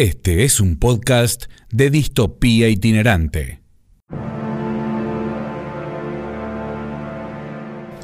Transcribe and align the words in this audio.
Este 0.00 0.44
es 0.44 0.60
un 0.60 0.78
podcast 0.78 1.44
de 1.70 1.90
distopía 1.90 2.70
itinerante. 2.70 3.60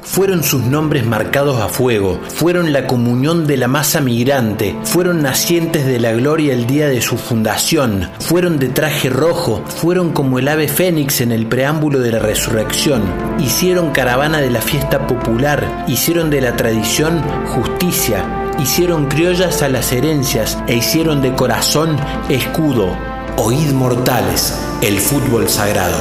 Fueron 0.03 0.43
sus 0.43 0.61
nombres 0.61 1.07
marcados 1.07 1.59
a 1.59 1.69
fuego, 1.69 2.21
fueron 2.27 2.71
la 2.71 2.85
comunión 2.85 3.47
de 3.47 3.57
la 3.57 3.67
masa 3.67 3.99
migrante, 3.99 4.75
fueron 4.83 5.23
nacientes 5.23 5.87
de 5.87 5.99
la 5.99 6.11
gloria 6.11 6.53
el 6.53 6.67
día 6.67 6.87
de 6.87 7.01
su 7.01 7.17
fundación, 7.17 8.07
fueron 8.19 8.59
de 8.59 8.69
traje 8.69 9.09
rojo, 9.09 9.63
fueron 9.65 10.11
como 10.13 10.37
el 10.37 10.49
ave 10.49 10.67
fénix 10.67 11.21
en 11.21 11.31
el 11.31 11.47
preámbulo 11.47 11.99
de 11.99 12.11
la 12.11 12.19
resurrección, 12.19 13.01
hicieron 13.39 13.89
caravana 13.89 14.39
de 14.39 14.51
la 14.51 14.61
fiesta 14.61 15.07
popular, 15.07 15.85
hicieron 15.87 16.29
de 16.29 16.41
la 16.41 16.55
tradición 16.55 17.23
justicia, 17.47 18.46
hicieron 18.59 19.05
criollas 19.05 19.61
a 19.61 19.69
las 19.69 19.91
herencias 19.91 20.57
e 20.67 20.75
hicieron 20.75 21.21
de 21.21 21.33
corazón 21.33 21.95
escudo. 22.29 22.89
Oíd 23.37 23.71
mortales, 23.73 24.57
el 24.81 24.97
fútbol 24.97 25.47
sagrado. 25.47 25.97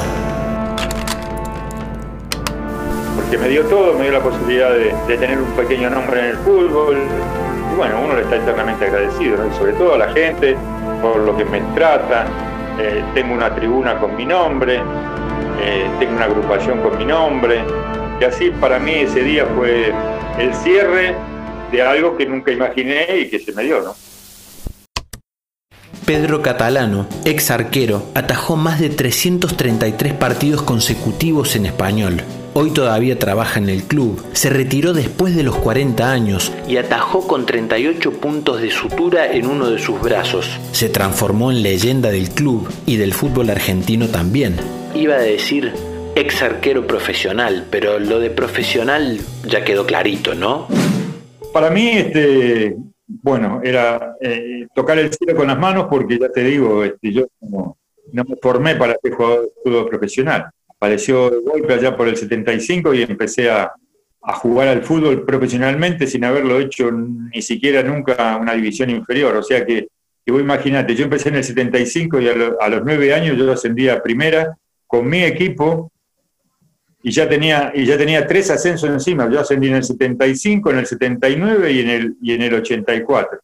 que 3.30 3.38
me 3.38 3.48
dio 3.48 3.64
todo, 3.64 3.94
me 3.94 4.04
dio 4.04 4.12
la 4.12 4.20
posibilidad 4.20 4.70
de, 4.72 5.16
tener 5.16 5.40
un 5.40 5.50
pequeño 5.52 5.90
nombre 5.90 6.20
en 6.20 6.26
el 6.26 6.36
fútbol. 6.38 6.96
Y 7.72 7.76
bueno, 7.76 8.00
uno 8.04 8.14
le 8.14 8.22
está 8.22 8.36
eternamente 8.36 8.86
agradecido, 8.86 9.38
sobre 9.58 9.72
todo 9.72 9.94
a 9.94 9.98
la 9.98 10.12
gente 10.12 10.56
por 11.02 11.18
lo 11.18 11.36
que 11.36 11.44
me 11.44 11.60
trata. 11.74 12.26
Eh, 12.78 13.02
tengo 13.14 13.34
una 13.34 13.54
tribuna 13.54 13.98
con 13.98 14.14
mi 14.14 14.24
nombre, 14.24 14.80
eh, 15.60 15.90
tengo 15.98 16.14
una 16.14 16.26
agrupación 16.26 16.80
con 16.80 16.96
mi 16.96 17.04
nombre. 17.04 17.64
Y 18.20 18.24
así 18.24 18.50
para 18.50 18.78
mí 18.78 18.92
ese 18.92 19.20
día 19.20 19.44
fue 19.56 19.92
el 20.38 20.54
cierre 20.54 21.14
de 21.70 21.82
algo 21.82 22.16
que 22.16 22.26
nunca 22.26 22.52
imaginé 22.52 23.06
y 23.20 23.28
que 23.28 23.38
se 23.38 23.52
me 23.52 23.62
dio, 23.64 23.80
¿no? 23.82 23.94
Pedro 26.06 26.40
Catalano, 26.40 27.08
ex 27.24 27.50
arquero, 27.50 28.04
atajó 28.14 28.54
más 28.54 28.78
de 28.78 28.90
333 28.90 30.12
partidos 30.12 30.62
consecutivos 30.62 31.56
en 31.56 31.66
español. 31.66 32.22
Hoy 32.54 32.70
todavía 32.70 33.18
trabaja 33.18 33.58
en 33.58 33.68
el 33.68 33.82
club, 33.82 34.24
se 34.32 34.48
retiró 34.48 34.92
después 34.92 35.34
de 35.34 35.42
los 35.42 35.56
40 35.56 36.10
años 36.10 36.52
y 36.68 36.76
atajó 36.76 37.26
con 37.26 37.44
38 37.44 38.12
puntos 38.12 38.62
de 38.62 38.70
sutura 38.70 39.32
en 39.32 39.46
uno 39.46 39.68
de 39.68 39.80
sus 39.80 40.00
brazos. 40.00 40.48
Se 40.70 40.88
transformó 40.88 41.50
en 41.50 41.64
leyenda 41.64 42.10
del 42.12 42.30
club 42.30 42.68
y 42.86 42.96
del 42.96 43.12
fútbol 43.12 43.50
argentino 43.50 44.06
también. 44.06 44.56
Iba 44.94 45.16
a 45.16 45.20
decir 45.20 45.72
ex 46.14 46.40
arquero 46.40 46.86
profesional, 46.86 47.66
pero 47.68 47.98
lo 47.98 48.20
de 48.20 48.30
profesional 48.30 49.20
ya 49.44 49.64
quedó 49.64 49.84
clarito, 49.84 50.34
¿no? 50.34 50.68
Para 51.56 51.70
mí, 51.70 51.88
este, 51.88 52.76
bueno, 53.06 53.62
era 53.64 54.14
eh, 54.20 54.66
tocar 54.74 54.98
el 54.98 55.10
cielo 55.10 55.34
con 55.34 55.46
las 55.46 55.58
manos 55.58 55.86
porque 55.88 56.18
ya 56.18 56.28
te 56.28 56.44
digo, 56.44 56.84
este, 56.84 57.10
yo 57.10 57.28
no, 57.40 57.78
me 58.12 58.36
formé 58.42 58.76
para 58.76 58.94
ser 59.02 59.14
jugador 59.14 59.44
de 59.44 59.52
fútbol 59.64 59.88
profesional. 59.88 60.50
Apareció 60.68 61.30
de 61.30 61.38
golpe 61.38 61.72
allá 61.72 61.96
por 61.96 62.08
el 62.08 62.16
75 62.18 62.92
y 62.92 63.04
empecé 63.04 63.50
a, 63.50 63.72
jugar 64.20 64.68
al 64.68 64.82
fútbol 64.82 65.24
profesionalmente 65.24 66.06
sin 66.06 66.24
haberlo 66.24 66.60
hecho 66.60 66.90
ni 66.92 67.40
siquiera 67.40 67.82
nunca 67.82 68.36
una 68.36 68.52
división 68.52 68.90
inferior. 68.90 69.34
O 69.36 69.42
sea 69.42 69.64
que, 69.64 69.88
que 70.26 70.32
vos 70.32 70.42
imagínate, 70.42 70.94
yo 70.94 71.04
empecé 71.04 71.30
en 71.30 71.36
el 71.36 71.44
75 71.44 72.20
y 72.20 72.28
a, 72.28 72.34
a 72.60 72.68
los 72.68 72.82
nueve 72.84 73.14
años 73.14 73.38
yo 73.38 73.50
ascendí 73.50 73.88
a 73.88 74.02
primera 74.02 74.58
con 74.86 75.08
mi 75.08 75.22
equipo 75.22 75.90
y 77.06 77.12
ya 77.12 77.28
tenía, 77.28 77.70
y 77.72 77.86
ya 77.86 77.96
tenía 77.96 78.26
tres 78.26 78.50
ascensos 78.50 78.90
encima. 78.90 79.30
Yo 79.30 79.38
ascendí 79.38 79.68
en 79.68 79.76
el 79.76 79.84
75, 79.84 80.72
en 80.72 80.78
el 80.78 80.86
79 80.86 81.70
y 81.70 81.80
en 81.80 81.88
el, 81.88 82.16
y 82.20 82.34
en 82.34 82.42
el 82.42 82.54
84. 82.54 83.38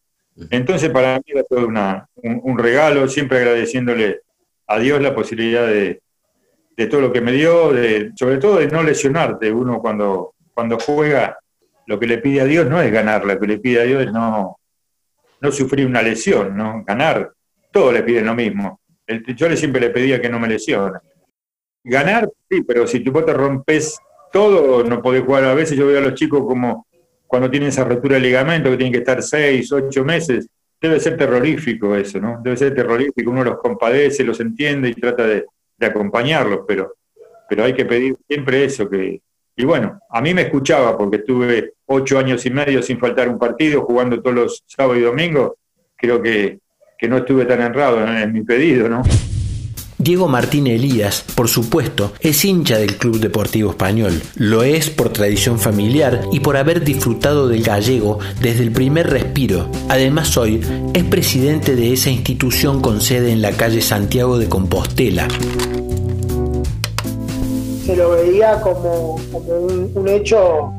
Entonces 0.51 0.91
para 0.91 1.19
mí 1.19 1.23
era 1.27 1.45
todo 1.45 1.69
un, 1.69 2.59
regalo, 2.59 3.07
siempre 3.07 3.39
agradeciéndole 3.39 4.23
a 4.67 4.81
Dios 4.81 5.01
la 5.01 5.15
posibilidad 5.15 5.65
de, 5.69 6.03
todo 6.91 7.03
lo 7.03 7.13
que 7.13 7.21
me 7.21 7.31
dio, 7.31 7.73
de, 7.73 8.11
sobre 8.17 8.39
todo 8.39 8.59
de 8.59 8.67
no 8.67 8.83
lesionarte. 8.83 9.53
Uno 9.53 9.79
cuando, 9.79 10.35
cuando 10.53 10.77
juega, 10.81 11.39
lo 11.87 12.01
que 12.01 12.09
le 12.09 12.19
pide 12.19 12.41
a 12.41 12.47
Dios 12.47 12.69
no 12.69 12.83
es 12.83 12.91
ganar, 12.91 13.25
lo 13.25 13.39
que 13.39 13.47
le 13.47 13.59
pide 13.59 13.83
a 13.83 13.85
Dios 13.85 14.03
es 14.03 14.13
no, 14.13 14.59
no 15.41 15.53
sufrir 15.53 15.87
una 15.87 16.03
lesión, 16.03 16.57
¿no? 16.57 16.83
ganar. 16.85 17.31
Todos 17.71 17.95
le 17.95 18.03
piden 18.03 18.27
lo 18.27 18.35
mismo. 18.35 18.81
yo 19.07 19.49
le 19.49 19.57
siempre 19.57 19.81
le 19.81 19.91
pedía 19.91 20.21
que 20.21 20.29
no 20.29 20.41
me 20.41 20.49
lesione. 20.49 20.99
Ganar, 21.85 22.31
sí, 22.49 22.63
pero 22.63 22.87
si 22.87 23.01
tú 23.01 23.13
te 23.13 23.33
rompes 23.33 23.99
todo, 24.33 24.85
no 24.85 25.03
podés 25.03 25.25
jugar. 25.25 25.45
A 25.45 25.55
veces 25.55 25.77
yo 25.77 25.87
veo 25.87 25.99
a 25.99 26.03
los 26.03 26.15
chicos 26.15 26.45
como 26.47 26.87
cuando 27.27 27.51
tienen 27.51 27.71
esa 27.71 27.85
rotura 27.85 28.17
de 28.17 28.21
ligamento, 28.21 28.71
que 28.71 28.77
tienen 28.77 28.93
que 28.93 28.99
estar 28.99 29.23
seis, 29.23 29.73
ocho 29.73 30.05
meses. 30.05 30.49
Debe 30.81 31.01
ser 31.01 31.17
terrorífico 31.17 31.95
eso, 31.95 32.21
¿no? 32.21 32.41
Debe 32.43 32.57
ser 32.57 32.75
terrorífico. 32.75 33.31
Uno 33.31 33.45
los 33.45 33.59
compadece, 33.59 34.25
los 34.25 34.39
entiende 34.41 34.91
y 34.91 34.95
trata 34.95 35.27
de, 35.27 35.47
acompañarlos, 35.81 36.61
pero, 36.67 36.95
pero 37.49 37.65
hay 37.65 37.75
que 37.75 37.85
pedir 37.85 38.17
siempre 38.29 38.65
eso. 38.65 38.89
que 38.89 39.21
Y 39.57 39.65
bueno, 39.65 39.99
a 40.11 40.21
mí 40.21 40.33
me 40.35 40.43
escuchaba 40.43 40.97
porque 40.97 41.17
estuve 41.17 41.75
ocho 41.87 42.19
años 42.19 42.45
y 42.47 42.51
medio 42.51 42.83
sin 42.83 42.99
faltar 42.99 43.29
un 43.29 43.39
partido, 43.39 43.83
jugando 43.83 44.21
todos 44.21 44.37
los 44.37 44.65
sábados 44.67 44.99
y 44.99 45.03
domingos. 45.05 45.53
Creo 45.97 46.23
que, 46.23 46.61
que 46.97 47.09
no 47.09 47.19
estuve 47.19 47.45
tan 47.45 47.61
errado 47.61 48.07
en 48.07 48.33
mi 48.33 48.43
pedido, 48.43 48.89
¿no? 48.89 49.03
Diego 50.03 50.27
Martín 50.27 50.67
Elías, 50.67 51.25
por 51.37 51.47
supuesto, 51.47 52.13
es 52.19 52.45
hincha 52.45 52.77
del 52.77 52.97
Club 52.97 53.21
Deportivo 53.21 53.71
Español. 53.71 54.21
Lo 54.35 54.65
es 54.65 54.91
por 54.91 55.11
tradición 55.11 55.61
familiar 55.61 56.23
y 56.33 56.41
por 56.41 56.57
haber 56.57 56.83
disfrutado 56.83 57.47
del 57.47 57.63
gallego 57.63 58.19
desde 58.41 58.65
el 58.65 58.73
primer 58.73 59.09
respiro. 59.09 59.69
Además 59.89 60.37
hoy 60.37 60.61
es 60.93 61.05
presidente 61.05 61.77
de 61.77 61.93
esa 61.93 62.11
institución 62.11 62.83
con 62.83 63.01
sede 63.01 63.31
en 63.31 63.43
la 63.43 63.53
calle 63.53 63.81
Santiago 63.81 64.39
de 64.39 64.49
Compostela. 64.49 65.29
Se 67.87 67.95
lo 67.95 68.11
veía 68.11 68.61
como, 68.61 69.21
un, 69.95 70.09
hecho 70.09 70.73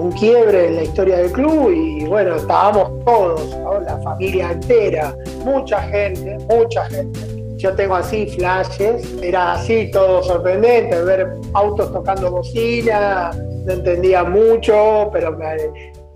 un 0.00 0.12
quiebre 0.12 0.68
en 0.68 0.76
la 0.76 0.84
historia 0.84 1.18
del 1.18 1.30
club 1.30 1.70
y 1.72 2.04
bueno, 2.06 2.36
estábamos 2.36 3.04
todos, 3.04 3.50
la 3.84 3.98
familia 3.98 4.52
entera, 4.52 5.14
mucha 5.44 5.82
gente, 5.82 6.38
mucha 6.48 6.86
gente 6.86 7.35
yo 7.56 7.74
tengo 7.74 7.94
así 7.94 8.26
flashes, 8.26 9.14
era 9.22 9.54
así 9.54 9.90
todo 9.90 10.22
sorprendente, 10.22 11.02
ver 11.02 11.28
autos 11.54 11.92
tocando 11.92 12.30
bocina, 12.30 13.30
no 13.64 13.72
entendía 13.72 14.24
mucho, 14.24 15.08
pero 15.12 15.36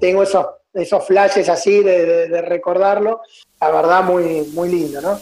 tengo 0.01 0.23
esos, 0.23 0.47
esos 0.75 1.05
flashes 1.07 1.49
así 1.49 1.83
de, 1.83 2.43
recordarlo, 2.43 3.21
la 3.61 3.71
verdad 3.71 4.05
muy, 4.05 4.47
muy 4.53 4.69
lindo, 4.69 5.01
¿no? 5.01 5.19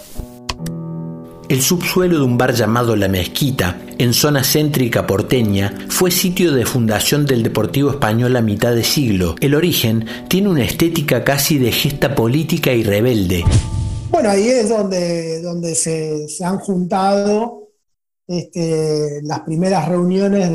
El 1.49 1.63
subsuelo 1.63 2.19
de 2.19 2.25
un 2.25 2.37
bar 2.37 2.53
llamado 2.53 2.95
La 2.95 3.09
Mezquita, 3.09 3.79
en 3.97 4.13
zona 4.13 4.45
céntrica 4.45 5.07
porteña, 5.07 5.73
fue 5.89 6.11
sitio 6.11 6.53
de 6.53 6.67
fundación 6.67 7.25
del 7.25 7.43
Deportivo 7.43 7.91
Español 7.91 8.37
a 8.37 8.43
mitad 8.43 8.75
de 8.75 8.85
siglo. 8.85 9.35
El 9.41 9.55
origen 9.55 10.05
tiene 10.29 10.51
una 10.51 10.65
estética 10.65 11.25
casi 11.25 11.57
de 11.59 11.73
gesta 11.73 12.15
política 12.15 12.75
y 12.75 12.83
rebelde. 12.83 13.45
Bueno, 14.11 14.31
ahí 14.31 14.49
es 14.49 14.71
donde, 14.71 15.43
donde 15.43 15.75
se, 15.75 16.27
han 16.43 16.59
juntado 16.59 17.69
este, 18.27 19.21
las 19.23 19.41
primeras 19.41 19.87
reuniones 19.87 20.51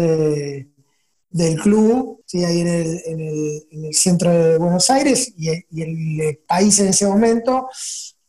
del 1.29 1.59
club, 1.61 2.23
¿sí? 2.25 2.43
ahí 2.43 2.61
en 2.61 2.67
el, 2.67 3.93
centro 3.93 4.31
de 4.31 4.57
Buenos 4.57 4.89
Aires, 4.89 5.33
y, 5.37 5.49
el 5.81 6.39
país 6.47 6.79
en 6.79 6.87
ese 6.87 7.05
momento, 7.05 7.67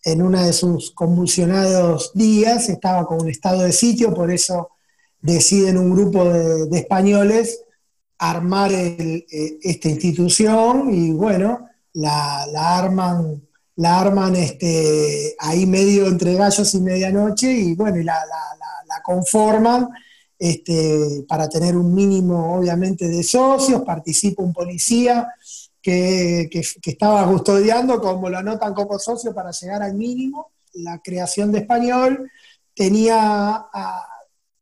en 0.04 0.20
uno 0.20 0.44
de 0.44 0.52
sus 0.52 0.90
convulsionados 0.92 2.12
días, 2.14 2.68
estaba 2.68 3.06
con 3.06 3.22
un 3.22 3.30
estado 3.30 3.62
de 3.62 3.72
sitio, 3.72 4.12
por 4.12 4.30
eso 4.30 4.70
deciden 5.20 5.78
un 5.78 5.94
grupo 5.94 6.24
de, 6.24 6.78
españoles 6.78 7.62
armar 8.18 8.70
eh, 8.72 9.26
esta 9.62 9.88
institución 9.88 10.92
y 10.92 11.10
bueno, 11.12 11.66
la, 11.94 12.46
la 12.52 12.78
arman 12.78 13.42
la 13.76 14.00
arman 14.00 14.36
este, 14.36 15.34
ahí 15.38 15.66
medio 15.66 16.06
entre 16.06 16.34
gallos 16.34 16.74
y 16.74 16.80
medianoche 16.80 17.50
y 17.53 17.74
bueno, 17.74 18.03
la, 18.03 18.18
conforman 19.03 19.88
este, 20.38 21.24
para 21.28 21.48
tener 21.48 21.76
un 21.76 21.92
mínimo, 21.92 22.56
obviamente, 22.56 23.06
de 23.06 23.22
socios, 23.22 23.82
participa 23.82 24.42
un 24.42 24.53
policía 24.53 25.28
que, 25.82 26.48
estaba 26.82 27.28
custodiando, 27.28 28.00
como 28.00 28.30
lo 28.30 28.38
anotan 28.38 28.72
como 28.72 28.98
socio, 28.98 29.34
para 29.34 29.50
llegar 29.50 29.82
al 29.82 29.94
mínimo. 29.94 30.53
La 30.74 31.00
creación 31.03 31.53
de 31.53 31.59
español 31.59 32.30
tenía 32.74 33.66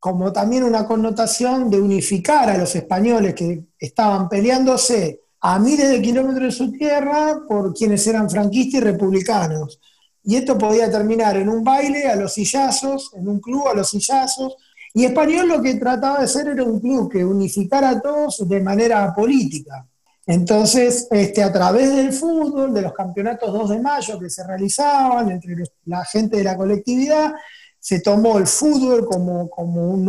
como 0.01 0.33
también 0.33 0.65
una 0.65 0.85
connotación 0.85 1.71
de 1.71 1.81
unificar 1.81 2.51
a 2.51 2.59
los 2.59 2.75
españoles 2.75 3.35
que 3.35 3.67
estaban 3.79 4.29
peleándose 4.29 5.21
a 5.45 5.59
miles 5.59 5.91
de 5.91 6.01
kilómetros 6.01 6.45
de 6.45 6.53
su 6.53 6.71
tierra 6.71 7.41
por 7.49 7.75
quienes 7.75 8.07
eran 8.07 8.31
franquistas 8.31 8.81
y 8.81 8.85
republicanos. 8.85 9.81
Y 10.23 10.37
esto 10.37 10.57
podía 10.57 10.89
terminar 10.89 11.37
en 11.37 11.49
un 11.49 11.65
baile 11.65 12.07
a 12.07 12.15
los 12.15 12.35
sillazos, 12.35 13.11
en 13.15 13.29
un 13.29 13.41
club 13.41 13.67
a 13.67 13.75
los 13.75 13.91
sillazos. 13.91 14.55
Y 14.95 15.05
Español 15.05 15.49
lo 15.49 15.61
que 15.61 15.75
trataba 15.75 16.19
de 16.19 16.27
hacer 16.27 16.47
era 16.47 16.63
un 16.63 16.79
club 16.79 17.11
que 17.11 17.25
unificara 17.25 17.91
a 17.91 18.01
todos 18.01 18.49
de 18.49 18.61
manera 18.61 19.13
política. 19.13 19.85
Entonces, 20.25 21.09
este, 21.11 21.43
a 21.43 21.53
través 21.53 21.93
del 21.97 22.13
fútbol, 22.13 22.73
de 22.73 22.83
los 22.83 22.93
campeonatos 22.93 23.53
2 23.53 23.71
de 23.71 23.81
mayo 23.81 24.21
que 24.21 24.31
se 24.31 24.47
realizaban 24.47 25.33
entre 25.33 25.57
la 25.87 26.05
gente 26.05 26.37
de 26.37 26.45
la 26.45 26.57
colectividad, 26.57 27.33
se 27.81 27.99
tomó 27.99 28.39
el 28.39 28.47
fútbol 28.47 29.07
como, 29.07 29.51
como 29.51 29.91
un, 29.91 30.09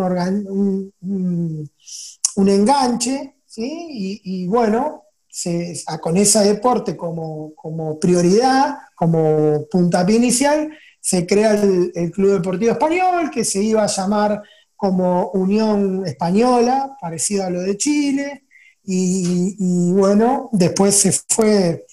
un, 2.36 2.50
enganche, 2.50 3.38
¿sí? 3.48 3.88
y, 4.24 4.46
bueno, 4.46 5.03
se, 5.34 5.74
con 6.00 6.16
ese 6.16 6.42
deporte 6.42 6.96
como, 6.96 7.56
como, 7.56 8.00
prioridad, 8.00 8.78
como 8.94 9.66
puntapié 9.66 10.18
inicial, 10.18 10.70
se 11.02 11.26
crea 11.26 11.54
el, 11.54 12.12
Club 12.12 12.34
Deportivo 12.34 12.72
Español, 12.72 13.32
que 13.32 13.44
se 13.44 13.64
iba 13.64 13.84
a 13.84 13.88
llamar 13.88 14.44
como 14.76 15.32
Unión 15.32 16.06
Española, 16.06 16.96
parecido 17.02 17.46
a 17.46 17.50
lo 17.50 17.62
de 17.62 17.76
Chile, 17.78 18.44
y, 18.84 19.92
bueno, 19.94 20.50
después 20.52 20.94
se 20.94 21.12
fue, 21.12 21.84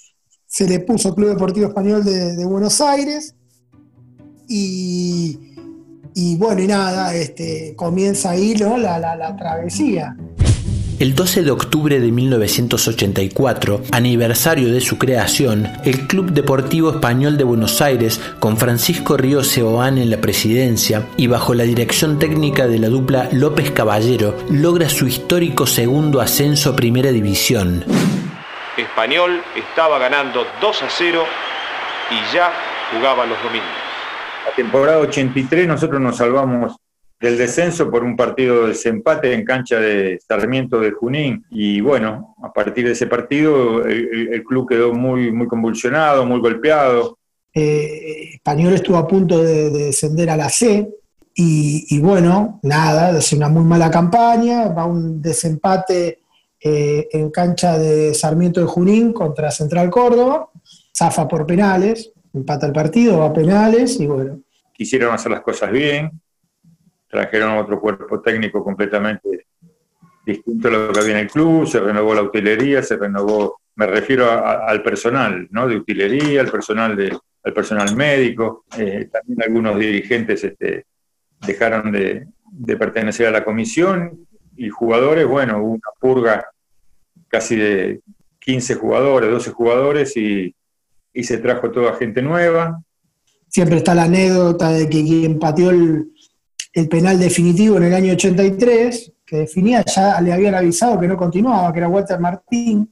se 0.46 0.68
le 0.68 0.80
puso 0.80 1.14
Club 1.14 1.30
Deportivo 1.30 1.68
Español 1.68 2.04
de, 2.04 2.44
Buenos 2.44 2.78
Aires, 2.82 3.34
y, 4.48 5.38
bueno, 6.36 6.60
y 6.60 6.66
nada, 6.66 7.14
este, 7.14 7.74
comienza 7.74 8.32
ahí 8.32 8.54
la, 8.54 8.98
la 8.98 9.34
travesía. 9.34 10.14
El 11.00 11.14
12 11.14 11.44
de 11.44 11.50
octubre 11.50 11.98
de 11.98 12.12
1984, 12.12 13.80
aniversario 13.90 14.70
de 14.70 14.82
su 14.82 14.98
creación, 14.98 15.66
el 15.82 16.06
Club 16.06 16.32
Deportivo 16.32 16.90
Español 16.90 17.38
de 17.38 17.44
Buenos 17.44 17.80
Aires, 17.80 18.20
con 18.38 18.58
Francisco 18.58 19.16
Río 19.16 19.42
Seoán 19.42 19.96
en 19.96 20.10
la 20.10 20.18
presidencia 20.18 21.08
y 21.16 21.26
bajo 21.26 21.54
la 21.54 21.64
dirección 21.64 22.18
técnica 22.18 22.66
de 22.66 22.78
la 22.78 22.88
dupla 22.90 23.30
López 23.32 23.70
Caballero, 23.70 24.36
logra 24.50 24.90
su 24.90 25.06
histórico 25.06 25.66
segundo 25.66 26.20
ascenso 26.20 26.68
a 26.68 26.76
Primera 26.76 27.10
División. 27.10 27.82
Español 28.76 29.42
estaba 29.56 29.98
ganando 29.98 30.44
2 30.60 30.82
a 30.82 30.86
0 30.90 31.24
y 32.10 32.34
ya 32.34 32.52
jugaba 32.92 33.24
los 33.24 33.42
domingos. 33.42 33.70
La 34.44 34.54
temporada 34.54 34.98
83 34.98 35.66
nosotros 35.66 35.98
nos 35.98 36.18
salvamos 36.18 36.76
del 37.20 37.36
descenso 37.36 37.90
por 37.90 38.02
un 38.02 38.16
partido 38.16 38.62
de 38.62 38.68
desempate 38.68 39.34
en 39.34 39.44
cancha 39.44 39.78
de 39.78 40.18
Sarmiento 40.26 40.80
de 40.80 40.92
Junín. 40.92 41.44
Y 41.50 41.80
bueno, 41.82 42.34
a 42.42 42.50
partir 42.50 42.86
de 42.86 42.92
ese 42.92 43.06
partido 43.06 43.84
el, 43.84 44.42
club 44.44 44.66
quedó 44.66 44.94
muy, 44.94 45.30
muy 45.30 45.46
convulsionado, 45.46 46.24
muy 46.24 46.40
golpeado. 46.40 47.18
Eh, 47.52 48.30
Español 48.34 48.72
estuvo 48.72 48.96
a 48.96 49.06
punto 49.06 49.42
de, 49.42 49.70
descender 49.70 50.30
a 50.30 50.36
la 50.36 50.48
C. 50.48 50.88
Y, 51.42 51.98
bueno, 52.00 52.60
nada, 52.64 53.16
es 53.16 53.32
una 53.32 53.48
muy 53.48 53.64
mala 53.64 53.90
campaña, 53.90 54.68
va 54.68 54.84
un 54.84 55.22
desempate 55.22 56.18
eh, 56.62 57.08
en 57.12 57.30
cancha 57.30 57.78
de 57.78 58.12
Sarmiento 58.12 58.60
de 58.60 58.66
Junín 58.66 59.14
contra 59.14 59.50
Central 59.50 59.88
Córdoba, 59.88 60.50
zafa 60.94 61.26
por 61.26 61.46
penales, 61.46 62.12
empata 62.34 62.66
el 62.66 62.72
partido, 62.72 63.20
va 63.20 63.26
a 63.26 63.32
penales 63.32 63.98
y 64.00 64.06
bueno. 64.06 64.40
Quisieron 64.74 65.14
hacer 65.14 65.32
las 65.32 65.40
cosas 65.40 65.70
bien, 65.70 66.10
trajeron 67.10 67.58
otro 67.58 67.80
cuerpo 67.80 68.20
técnico 68.20 68.62
completamente 68.62 69.46
distinto 70.24 70.68
a 70.68 70.70
lo 70.70 70.92
que 70.92 71.00
había 71.00 71.12
en 71.12 71.18
el 71.18 71.30
club, 71.30 71.66
se 71.66 71.80
renovó 71.80 72.14
la 72.14 72.22
utilería, 72.22 72.82
se 72.82 72.96
renovó, 72.96 73.60
me 73.74 73.86
refiero 73.86 74.30
al 74.30 74.82
personal, 74.82 75.48
¿no? 75.50 75.66
De 75.66 75.76
utilería, 75.76 76.40
al 76.40 76.50
personal, 76.50 77.20
al 77.42 77.52
personal 77.52 77.96
médico, 77.96 78.64
eh, 78.78 79.08
también 79.10 79.42
algunos 79.42 79.78
dirigentes 79.78 80.44
este, 80.44 80.86
dejaron 81.44 81.90
de, 81.90 82.26
pertenecer 82.78 83.26
a 83.26 83.30
la 83.30 83.44
comisión 83.44 84.26
y 84.56 84.68
jugadores, 84.68 85.26
bueno, 85.26 85.58
hubo 85.58 85.72
una 85.72 85.90
purga 85.98 86.46
casi 87.28 87.56
de 87.56 88.00
15 88.40 88.74
jugadores, 88.74 89.30
12 89.30 89.50
jugadores 89.50 90.16
y, 90.16 90.54
y 91.12 91.24
se 91.24 91.38
trajo 91.38 91.70
toda 91.70 91.94
gente 91.94 92.22
nueva. 92.22 92.82
Siempre 93.48 93.78
está 93.78 93.94
la 93.94 94.04
anécdota 94.04 94.70
de 94.70 94.88
que 94.88 95.02
quien 95.02 95.38
pateó 95.38 95.70
el, 95.70 96.10
el 96.80 96.88
penal 96.88 97.18
definitivo 97.18 97.76
en 97.76 97.84
el 97.84 97.94
año 97.94 98.12
83, 98.12 99.12
que 99.24 99.36
definía, 99.36 99.84
ya 99.84 100.20
le 100.20 100.32
habían 100.32 100.54
avisado 100.54 100.98
que 100.98 101.06
no 101.06 101.16
continuaba, 101.16 101.72
que 101.72 101.78
era 101.78 101.88
Walter 101.88 102.18
Martín, 102.18 102.90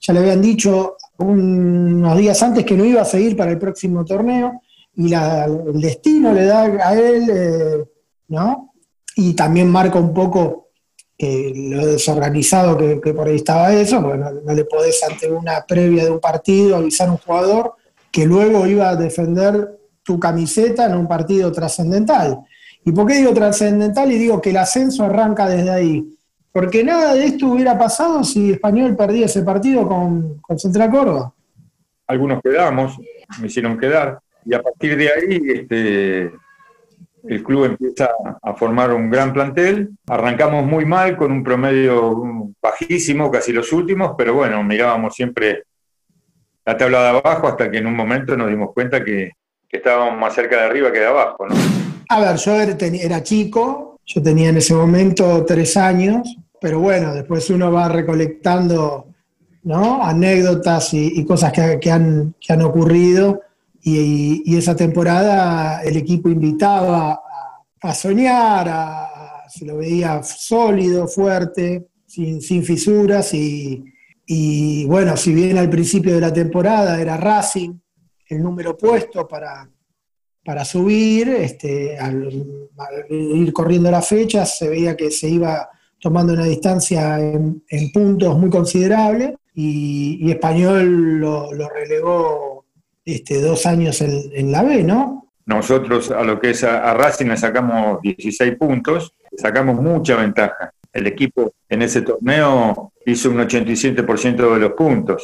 ya 0.00 0.12
le 0.12 0.20
habían 0.20 0.42
dicho 0.42 0.96
unos 1.18 2.18
días 2.18 2.42
antes 2.42 2.64
que 2.64 2.76
no 2.76 2.84
iba 2.84 3.02
a 3.02 3.04
seguir 3.04 3.36
para 3.36 3.52
el 3.52 3.58
próximo 3.58 4.04
torneo, 4.04 4.60
y 4.96 5.12
el 5.12 5.80
destino 5.80 6.32
le 6.32 6.44
da 6.44 6.62
a 6.62 6.94
él, 6.94 7.28
eh, 7.30 7.84
¿no? 8.28 8.72
Y 9.16 9.34
también 9.34 9.68
marca 9.68 9.98
un 9.98 10.14
poco 10.14 10.68
que 11.16 11.52
lo 11.54 11.86
desorganizado 11.86 12.76
que, 13.00 13.14
por 13.14 13.28
ahí 13.28 13.36
estaba 13.36 13.72
eso, 13.72 14.02
porque 14.02 14.18
no, 14.18 14.52
le 14.52 14.64
podés 14.64 15.02
ante 15.04 15.30
una 15.30 15.64
previa 15.66 16.04
de 16.04 16.10
un 16.10 16.20
partido 16.20 16.76
avisar 16.76 17.08
a 17.08 17.12
un 17.12 17.18
jugador 17.18 17.74
que 18.10 18.26
luego 18.26 18.66
iba 18.66 18.90
a 18.90 18.96
defender 18.96 19.78
tu 20.02 20.18
camiseta 20.18 20.86
en 20.86 20.94
un 20.94 21.08
partido 21.08 21.50
trascendental. 21.50 22.40
¿Y 22.84 22.92
por 22.92 23.06
qué 23.06 23.14
digo 23.14 23.32
trascendental? 23.32 24.12
Y 24.12 24.18
digo 24.18 24.40
que 24.40 24.50
el 24.50 24.58
ascenso 24.58 25.04
arranca 25.04 25.48
desde 25.48 25.70
ahí. 25.70 26.06
Porque 26.52 26.84
nada 26.84 27.14
de 27.14 27.24
esto 27.24 27.48
hubiera 27.48 27.76
pasado 27.76 28.22
si 28.22 28.52
Español 28.52 28.94
perdía 28.94 29.26
ese 29.26 29.42
partido 29.42 29.88
con, 29.88 30.40
Central 30.56 30.90
Córdoba. 30.90 31.32
Algunos 32.06 32.40
quedamos, 32.42 32.98
me 33.40 33.46
hicieron 33.46 33.78
quedar, 33.78 34.20
y 34.44 34.54
a 34.54 34.62
partir 34.62 34.96
de 34.96 35.08
ahí 35.10 35.42
este, 35.46 36.32
el 37.26 37.42
club 37.42 37.64
empieza 37.64 38.10
a 38.42 38.54
formar 38.54 38.92
un 38.92 39.10
gran 39.10 39.32
plantel. 39.32 39.90
Arrancamos 40.06 40.64
muy 40.64 40.84
mal, 40.84 41.16
con 41.16 41.32
un 41.32 41.42
promedio 41.42 42.52
bajísimo, 42.60 43.30
casi 43.30 43.52
los 43.52 43.72
últimos, 43.72 44.12
pero 44.16 44.34
bueno, 44.34 44.62
mirábamos 44.62 45.14
siempre 45.14 45.64
la 46.64 46.76
tabla 46.76 47.02
de 47.02 47.08
abajo 47.08 47.48
hasta 47.48 47.70
que 47.70 47.78
en 47.78 47.86
un 47.86 47.96
momento 47.96 48.36
nos 48.36 48.48
dimos 48.48 48.72
cuenta 48.72 49.02
que, 49.02 49.32
que 49.68 49.78
estábamos 49.78 50.20
más 50.20 50.34
cerca 50.34 50.56
de 50.56 50.62
arriba 50.62 50.92
que 50.92 51.00
de 51.00 51.06
abajo. 51.06 51.46
¿no? 51.48 51.83
A 52.14 52.20
ver, 52.20 52.36
yo 52.36 52.52
era 52.54 53.22
chico, 53.24 53.98
yo 54.06 54.22
tenía 54.22 54.50
en 54.50 54.58
ese 54.58 54.72
momento 54.72 55.44
tres 55.44 55.76
años, 55.76 56.36
pero 56.60 56.78
bueno, 56.78 57.12
después 57.12 57.50
uno 57.50 57.72
va 57.72 57.88
recolectando 57.88 59.08
¿no? 59.64 60.00
anécdotas 60.00 60.94
y, 60.94 61.24
cosas 61.24 61.52
que, 61.52 61.90
han, 61.90 62.62
ocurrido 62.62 63.40
y, 63.82 64.56
esa 64.56 64.76
temporada 64.76 65.82
el 65.82 65.96
equipo 65.96 66.28
invitaba 66.28 67.20
a, 67.82 67.94
soñar, 67.94 68.70
se 69.48 69.64
lo 69.64 69.78
veía 69.78 70.22
sólido, 70.22 71.08
fuerte, 71.08 71.88
sin, 72.06 72.40
sin 72.40 72.62
fisuras 72.62 73.34
y, 73.34 73.84
y 74.24 74.84
bueno, 74.84 75.16
si 75.16 75.34
bien 75.34 75.58
al 75.58 75.68
principio 75.68 76.14
de 76.14 76.20
la 76.20 76.32
temporada 76.32 77.00
era 77.00 77.16
Racing 77.16 77.72
el 78.28 78.40
número 78.40 78.76
puesto 78.76 79.26
para, 79.26 79.68
para 80.44 80.64
subir, 80.64 81.28
este, 81.28 81.98
al, 81.98 82.46
ir 83.08 83.52
corriendo 83.52 83.90
las 83.90 84.06
fechas, 84.06 84.58
se 84.58 84.68
veía 84.68 84.96
que 84.96 85.10
se 85.10 85.28
iba 85.28 85.68
tomando 86.00 86.34
una 86.34 86.44
distancia 86.44 87.18
en, 87.18 87.62
puntos 87.92 88.36
muy 88.38 88.50
considerable 88.50 89.36
y, 89.54 90.30
Español 90.30 91.18
lo, 91.18 91.50
relegó 91.68 92.66
este, 93.04 93.40
dos 93.40 93.64
años 93.66 94.00
en, 94.02 94.52
la 94.52 94.62
B, 94.62 94.82
¿no? 94.82 95.32
Nosotros 95.46 96.10
a 96.10 96.22
lo 96.22 96.40
que 96.40 96.50
es 96.50 96.64
a, 96.64 96.90
a 96.90 96.94
Racing 96.94 97.26
le 97.26 97.36
sacamos 97.36 98.00
16 98.02 98.56
puntos, 98.56 99.14
sacamos 99.36 99.80
mucha 99.80 100.16
ventaja 100.16 100.72
el 100.94 101.06
equipo 101.08 101.52
en 101.68 101.82
ese 101.82 102.02
torneo 102.02 102.92
hizo 103.04 103.28
un 103.28 103.38
87% 103.38 104.54
de 104.54 104.58
los 104.58 104.72
puntos. 104.72 105.22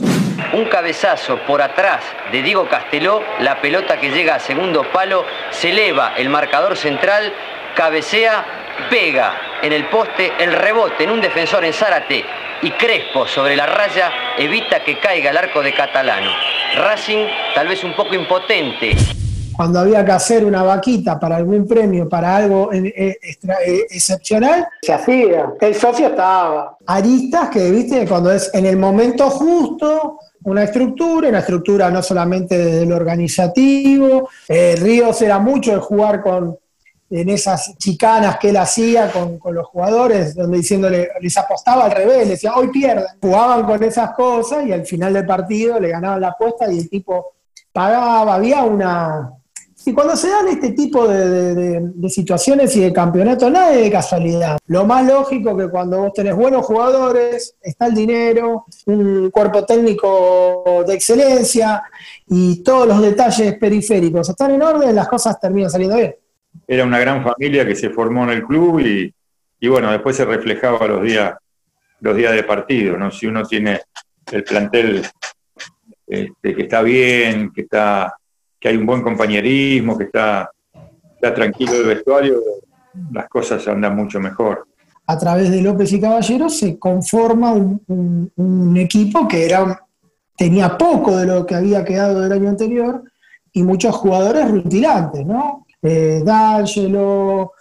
Un 0.52 0.64
cabezazo 0.66 1.38
por 1.46 1.62
atrás 1.62 2.02
de 2.32 2.42
Diego 2.42 2.68
Casteló, 2.68 3.22
la 3.40 3.60
pelota 3.60 3.98
que 3.98 4.10
llega 4.10 4.34
a 4.34 4.40
segundo 4.40 4.84
palo, 4.92 5.24
se 5.50 5.70
eleva 5.70 6.14
el 6.16 6.28
marcador 6.28 6.76
central, 6.76 7.32
cabecea, 7.76 8.44
pega 8.90 9.60
en 9.62 9.72
el 9.72 9.86
poste, 9.86 10.32
el 10.40 10.52
rebote 10.52 11.04
en 11.04 11.10
un 11.10 11.20
defensor 11.20 11.64
en 11.64 11.72
Zárate 11.72 12.24
y 12.62 12.70
Crespo 12.72 13.26
sobre 13.26 13.56
la 13.56 13.66
raya 13.66 14.12
evita 14.36 14.82
que 14.82 14.98
caiga 14.98 15.30
el 15.30 15.36
arco 15.36 15.62
de 15.62 15.72
Catalano. 15.72 16.30
Racing 16.76 17.26
tal 17.54 17.68
vez 17.68 17.84
un 17.84 17.94
poco 17.94 18.14
impotente 18.14 18.96
cuando 19.60 19.80
había 19.80 20.02
que 20.06 20.12
hacer 20.12 20.42
una 20.46 20.62
vaquita 20.62 21.20
para 21.20 21.36
algún 21.36 21.68
premio, 21.68 22.08
para 22.08 22.34
algo 22.34 22.72
eh, 22.72 22.94
eh, 22.96 23.18
eh, 23.20 23.86
excepcional, 23.90 24.66
se 24.80 24.90
hacía. 24.90 25.52
El 25.60 25.74
socio 25.74 26.06
estaba. 26.06 26.78
Aristas 26.86 27.50
que, 27.50 27.70
viste, 27.70 28.08
cuando 28.08 28.32
es 28.32 28.48
en 28.54 28.64
el 28.64 28.78
momento 28.78 29.28
justo, 29.28 30.18
una 30.44 30.62
estructura, 30.62 31.28
una 31.28 31.40
estructura 31.40 31.90
no 31.90 32.02
solamente 32.02 32.56
desde 32.56 32.86
lo 32.86 32.96
organizativo. 32.96 34.30
Ríos 34.48 35.20
era 35.20 35.38
mucho 35.38 35.72
de 35.72 35.80
jugar 35.80 36.22
con, 36.22 36.56
en 37.10 37.28
esas 37.28 37.76
chicanas 37.76 38.38
que 38.38 38.48
él 38.48 38.56
hacía 38.56 39.12
con, 39.12 39.38
con, 39.38 39.54
los 39.54 39.66
jugadores, 39.66 40.34
donde 40.36 40.56
diciéndole, 40.56 41.10
les 41.20 41.36
apostaba 41.36 41.84
al 41.84 41.90
revés, 41.90 42.20
les 42.20 42.28
decía, 42.28 42.54
hoy 42.56 42.68
pierden. 42.68 43.04
Jugaban 43.20 43.66
con 43.66 43.82
esas 43.82 44.12
cosas 44.12 44.66
y 44.66 44.72
al 44.72 44.86
final 44.86 45.12
del 45.12 45.26
partido 45.26 45.78
le 45.78 45.90
ganaban 45.90 46.22
la 46.22 46.28
apuesta 46.28 46.72
y 46.72 46.78
el 46.78 46.88
tipo 46.88 47.34
pagaba, 47.72 48.34
había 48.34 48.64
una, 48.64 49.34
Y 49.86 49.94
cuando 49.94 50.14
se 50.14 50.28
dan 50.28 50.46
este 50.48 50.72
tipo 50.72 51.08
de, 51.08 51.90
situaciones 52.08 52.76
y 52.76 52.80
de 52.80 52.92
campeonato, 52.92 53.48
nada 53.48 53.74
es 53.74 53.84
de 53.84 53.90
casualidad. 53.90 54.58
Lo 54.66 54.84
más 54.84 55.06
lógico 55.06 55.56
que 55.56 55.68
cuando 55.68 56.02
vos 56.02 56.12
tenés 56.12 56.34
buenos 56.34 56.66
jugadores, 56.66 57.56
está 57.62 57.86
el 57.86 57.94
dinero, 57.94 58.66
un 58.86 59.30
cuerpo 59.30 59.64
técnico 59.64 60.84
de 60.86 60.94
excelencia 60.94 61.82
y 62.26 62.62
todos 62.62 62.88
los 62.88 63.00
detalles 63.00 63.54
periféricos 63.54 64.28
están 64.28 64.50
en 64.50 64.62
orden, 64.62 64.94
las 64.94 65.08
cosas 65.08 65.40
terminan 65.40 65.70
saliendo 65.70 65.96
bien. 65.96 66.14
Era 66.66 66.84
una 66.84 66.98
gran 66.98 67.24
familia 67.24 67.66
que 67.66 67.74
se 67.74 67.90
formó 67.90 68.24
en 68.24 68.30
el 68.30 68.44
club 68.44 68.80
y, 68.80 69.68
bueno, 69.68 69.90
después 69.90 70.14
se 70.14 70.26
reflejaba 70.26 70.86
los 70.86 71.02
días, 71.02 71.34
los 72.00 72.16
días 72.16 72.34
de 72.34 72.42
partido, 72.42 72.98
¿no? 72.98 73.10
Si 73.10 73.26
uno 73.26 73.44
tiene 73.46 73.80
el 74.30 74.44
plantel 74.44 75.06
este, 76.06 76.54
que 76.54 76.62
está 76.62 76.82
bien, 76.82 77.50
que 77.52 77.62
está 77.62 78.14
que 78.60 78.68
hay 78.68 78.76
un 78.76 78.86
buen 78.86 79.02
compañerismo, 79.02 79.96
que 79.96 80.04
está, 80.04 80.50
tranquilo 81.20 81.72
el 81.74 81.86
vestuario, 81.86 82.40
las 83.12 83.28
cosas 83.28 83.66
andan 83.66 83.96
mucho 83.96 84.20
mejor. 84.20 84.66
A 85.06 85.18
través 85.18 85.50
de 85.50 85.62
López 85.62 85.92
y 85.92 86.00
Caballero 86.00 86.48
se 86.48 86.78
conforma 86.78 87.52
un, 87.52 88.76
equipo 88.76 89.26
que 89.26 89.46
era, 89.46 89.84
tenía 90.36 90.76
poco 90.76 91.16
de 91.16 91.26
lo 91.26 91.46
que 91.46 91.54
había 91.54 91.84
quedado 91.84 92.20
del 92.20 92.32
año 92.32 92.50
anterior 92.50 93.02
y 93.52 93.62
muchos 93.62 93.96
jugadores 93.96 94.50
rutilantes, 94.50 95.26
¿no? 95.26 95.66
Eh, 95.82 96.22
D'Angelo, 96.24 97.52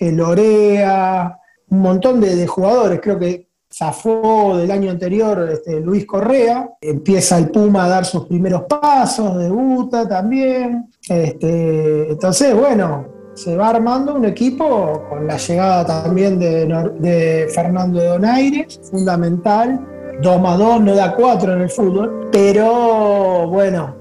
eh, 0.00 0.10
Lorea, 0.10 1.38
un 1.68 1.80
montón 1.80 2.20
de, 2.20 2.46
jugadores, 2.46 3.00
creo 3.02 3.18
que 3.18 3.45
zafó 3.76 4.56
del 4.56 4.70
año 4.70 4.90
anterior 4.90 5.48
este, 5.52 5.80
Luis 5.80 6.06
Correa, 6.06 6.70
empieza 6.80 7.36
el 7.36 7.50
Puma 7.50 7.84
a 7.84 7.88
dar 7.88 8.04
sus 8.06 8.26
primeros 8.26 8.62
pasos, 8.62 9.38
debuta 9.38 10.08
también. 10.08 10.88
Este, 11.08 12.10
entonces, 12.10 12.54
bueno, 12.54 13.06
se 13.34 13.54
va 13.54 13.68
armando 13.68 14.14
un 14.14 14.24
equipo 14.24 15.04
con 15.10 15.26
la 15.26 15.36
llegada 15.36 16.02
también 16.02 16.38
de, 16.38 17.48
Fernando 17.54 18.02
Donaire, 18.02 18.66
fundamental. 18.90 19.80
2 20.22 20.40
más 20.40 20.58
2 20.58 20.80
no 20.80 20.94
da 20.94 21.14
4 21.14 21.52
en 21.52 21.60
el 21.60 21.68
fútbol, 21.68 22.30
pero 22.32 23.46
bueno, 23.48 23.94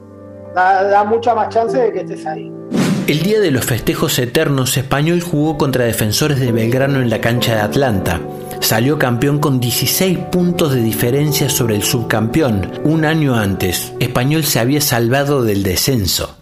da, 0.55 0.83
da 0.83 1.03
mucha 1.03 1.35
más 1.35 1.49
chance 1.49 1.77
de 1.77 1.91
que 1.91 1.99
estés 1.99 2.25
ahí. 2.25 2.49
El 3.07 3.21
día 3.21 3.41
de 3.41 3.51
los 3.51 3.65
festejos 3.65 4.17
eternos, 4.19 4.77
Español 4.77 5.19
jugó 5.19 5.57
contra 5.57 5.83
defensores 5.83 6.39
de 6.39 6.53
Belgrano 6.53 7.01
en 7.01 7.09
la 7.09 7.19
cancha 7.19 7.55
de 7.55 7.61
Atlanta. 7.61 8.21
Salió 8.65 8.97
campeón 8.97 9.37
con 9.37 9.59
16 9.59 10.17
puntos 10.31 10.73
de 10.73 10.81
diferencia 10.81 11.49
sobre 11.49 11.75
el 11.75 11.83
subcampeón. 11.83 12.71
Un 12.83 13.05
año 13.05 13.35
antes, 13.35 13.93
Español 13.99 14.43
se 14.43 14.57
había 14.57 14.81
salvado 14.81 15.43
del 15.43 15.61
descenso. 15.61 16.35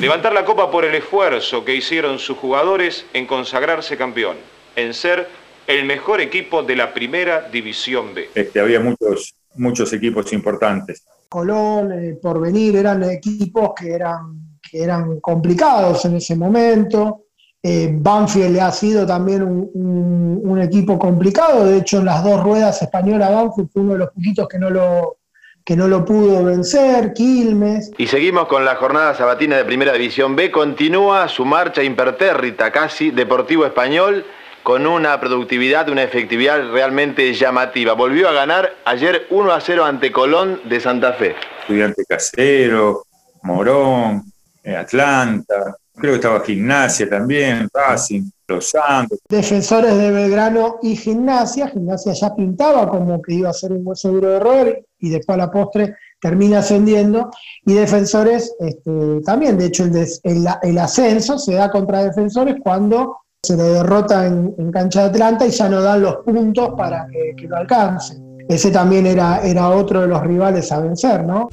Levantar 0.00 0.32
la 0.34 0.44
copa 0.44 0.70
por 0.70 0.84
el 0.84 0.94
esfuerzo 0.94 1.64
que 1.64 1.74
hicieron 1.74 2.20
sus 2.20 2.38
jugadores 2.38 3.06
en 3.12 3.26
consagrarse 3.26 3.96
campeón, 3.96 4.36
en 4.76 4.94
ser 4.94 5.26
el 5.66 5.84
mejor 5.84 6.20
equipo 6.20 6.62
de 6.62 6.76
la 6.76 6.94
primera 6.94 7.48
división 7.50 8.14
B. 8.14 8.28
Este, 8.36 8.60
había 8.60 8.78
muchos, 8.78 9.34
muchos 9.56 9.92
equipos 9.92 10.32
importantes. 10.32 11.04
Colón, 11.28 11.90
eh, 11.90 12.16
Porvenir, 12.22 12.76
eran 12.76 13.02
equipos 13.02 13.72
que 13.76 13.90
eran, 13.90 14.58
que 14.62 14.80
eran 14.80 15.18
complicados 15.18 16.04
en 16.04 16.18
ese 16.18 16.36
momento. 16.36 17.23
Eh, 17.66 17.88
Banfield 17.90 18.58
ha 18.58 18.70
sido 18.70 19.06
también 19.06 19.42
un, 19.42 20.60
equipo 20.60 20.98
complicado, 20.98 21.64
de 21.64 21.78
hecho 21.78 21.98
en 21.98 22.04
las 22.04 22.22
dos 22.22 22.42
ruedas 22.42 22.80
española 22.80 23.28
Banfield 23.28 23.70
fue 23.72 23.82
uno 23.82 23.92
de 23.94 23.98
los 24.00 24.10
poquitos 24.10 24.46
que 24.48 24.58
no 24.58 24.70
lo, 24.70 25.16
que 25.64 25.74
no 25.74 25.88
lo 25.88 26.04
pudo 26.04 26.44
vencer, 26.44 27.12
Quilmes. 27.12 27.90
Y 27.98 28.06
seguimos 28.06 28.46
con 28.48 28.64
la 28.64 28.76
jornada 28.76 29.14
sabatina 29.14 29.56
de 29.56 29.64
Primera 29.64 29.94
División 29.94 30.36
B, 30.36 30.50
continúa 30.50 31.26
su 31.28 31.44
marcha 31.44 31.82
impertérrita 31.82 32.70
casi 32.70 33.10
Deportivo 33.10 33.66
Español 33.66 34.24
con 34.62 34.86
una 34.86 35.18
productividad, 35.18 35.88
una 35.88 36.02
efectividad 36.02 36.70
realmente 36.70 37.32
llamativa. 37.32 37.94
Volvió 37.94 38.28
a 38.28 38.32
ganar 38.32 38.74
ayer 38.84 39.26
1 39.30 39.52
a 39.52 39.60
0 39.60 39.84
ante 39.84 40.12
Colón 40.12 40.60
de 40.64 40.80
Santa 40.80 41.14
Fe. 41.14 41.34
Estudiante 41.60 42.04
Casero, 42.06 43.04
Morón, 43.42 44.22
eh, 44.62 44.76
Atlanta, 44.76 45.76
creo 45.94 46.12
que 46.12 46.16
estaba 46.16 46.40
Gimnasia 46.40 47.08
también, 47.08 47.68
Racing, 47.72 48.30
Los 48.48 48.70
Santos. 48.70 49.18
Defensores 49.28 49.96
de 49.96 50.10
Belgrano 50.10 50.78
y 50.82 50.96
Gimnasia, 50.96 51.68
Gimnasia 51.68 52.12
ya 52.12 52.34
pintaba 52.34 52.88
como 52.88 53.22
que 53.22 53.34
iba 53.34 53.50
a 53.50 53.52
ser 53.52 53.72
un 53.72 53.86
hueso 53.86 54.10
duro 54.10 54.30
de 54.30 54.36
error 54.36 54.78
y 54.98 55.10
después 55.10 55.34
a 55.34 55.38
la 55.38 55.50
postre 55.50 55.96
termina 56.20 56.60
ascendiendo, 56.60 57.30
y 57.66 57.74
defensores 57.74 58.54
este, 58.58 59.20
también, 59.26 59.58
de 59.58 59.66
hecho 59.66 59.84
el, 59.84 60.78
ascenso 60.78 61.38
se 61.38 61.52
da 61.52 61.70
contra 61.70 62.02
defensores 62.02 62.56
cuando 62.62 63.18
se 63.42 63.58
le 63.58 63.62
derrota 63.64 64.26
en, 64.26 64.72
cancha 64.72 65.02
de 65.02 65.06
Atlanta 65.10 65.46
y 65.46 65.50
ya 65.50 65.68
no 65.68 65.82
dan 65.82 66.00
los 66.00 66.16
puntos 66.24 66.70
para 66.78 67.06
que, 67.08 67.34
que 67.36 67.46
lo 67.46 67.56
alcance. 67.56 68.16
Ese 68.48 68.70
también 68.70 69.06
era, 69.06 69.42
era 69.42 69.68
otro 69.68 70.00
de 70.00 70.08
los 70.08 70.22
rivales 70.22 70.72
a 70.72 70.80
vencer, 70.80 71.24
¿no? 71.24 71.50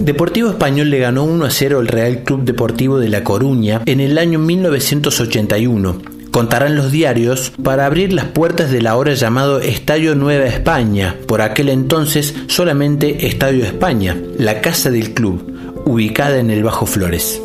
Deportivo 0.00 0.50
Español 0.50 0.90
le 0.90 0.98
ganó 0.98 1.24
1 1.24 1.44
a 1.44 1.50
0 1.50 1.78
al 1.78 1.88
Real 1.88 2.24
Club 2.24 2.44
Deportivo 2.44 2.98
de 2.98 3.08
La 3.08 3.22
Coruña 3.24 3.82
en 3.86 4.00
el 4.00 4.18
año 4.18 4.38
1981. 4.38 5.96
Contarán 6.32 6.76
los 6.76 6.90
diarios 6.90 7.52
para 7.62 7.86
abrir 7.86 8.12
las 8.12 8.26
puertas 8.26 8.70
del 8.70 8.86
ahora 8.86 9.14
llamado 9.14 9.60
Estadio 9.60 10.14
Nueva 10.14 10.46
España, 10.46 11.16
por 11.28 11.42
aquel 11.42 11.68
entonces 11.68 12.34
solamente 12.48 13.26
Estadio 13.26 13.64
España, 13.64 14.16
la 14.38 14.60
casa 14.60 14.90
del 14.90 15.12
club, 15.12 15.82
ubicada 15.84 16.38
en 16.38 16.50
el 16.50 16.64
Bajo 16.64 16.86
Flores. 16.86 17.40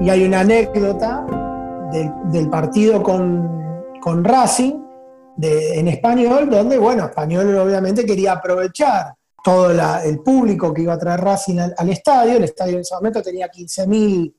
Y 0.00 0.10
hay 0.10 0.24
una 0.24 0.40
anécdota 0.40 1.26
del, 2.32 2.48
partido 2.48 3.02
con, 3.02 3.48
con 4.00 4.24
Racing 4.24 4.74
en 5.42 5.88
español, 5.88 6.48
donde, 6.48 6.78
bueno, 6.78 7.06
Español 7.06 7.54
obviamente 7.56 8.06
quería 8.06 8.32
aprovechar 8.32 9.15
todo 9.46 9.70
el 9.70 10.18
público 10.22 10.74
que 10.74 10.82
iba 10.82 10.94
a 10.94 10.98
traer 10.98 11.20
Racing 11.20 11.58
al, 11.76 11.88
estadio. 11.88 12.36
El 12.36 12.42
estadio 12.42 12.74
en 12.74 12.80
ese 12.80 12.96
momento 12.96 13.22
tenía 13.22 13.48
15.000 13.48 14.34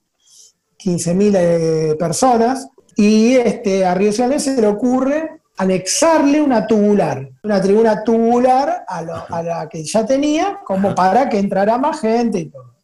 15 0.75 1.17
eh, 1.33 1.95
personas. 1.97 2.67
Y 2.97 3.35
este, 3.35 3.85
a 3.85 3.93
Río 3.93 4.11
Ciudad 4.11 4.37
se 4.37 4.59
le 4.59 4.67
ocurre 4.67 5.39
anexarle 5.55 6.41
una 6.41 6.67
tubular, 6.67 7.25
una 7.41 7.61
tribuna 7.61 8.03
tubular 8.03 8.83
a, 8.85 9.01
la 9.01 9.69
que 9.71 9.81
ya 9.85 10.05
tenía, 10.05 10.59
como 10.65 10.93
para 10.93 11.29
que 11.29 11.39
entrara 11.39 11.77
más 11.77 12.01
gente 12.01 12.39
y 12.39 12.45
todo. 12.47 12.75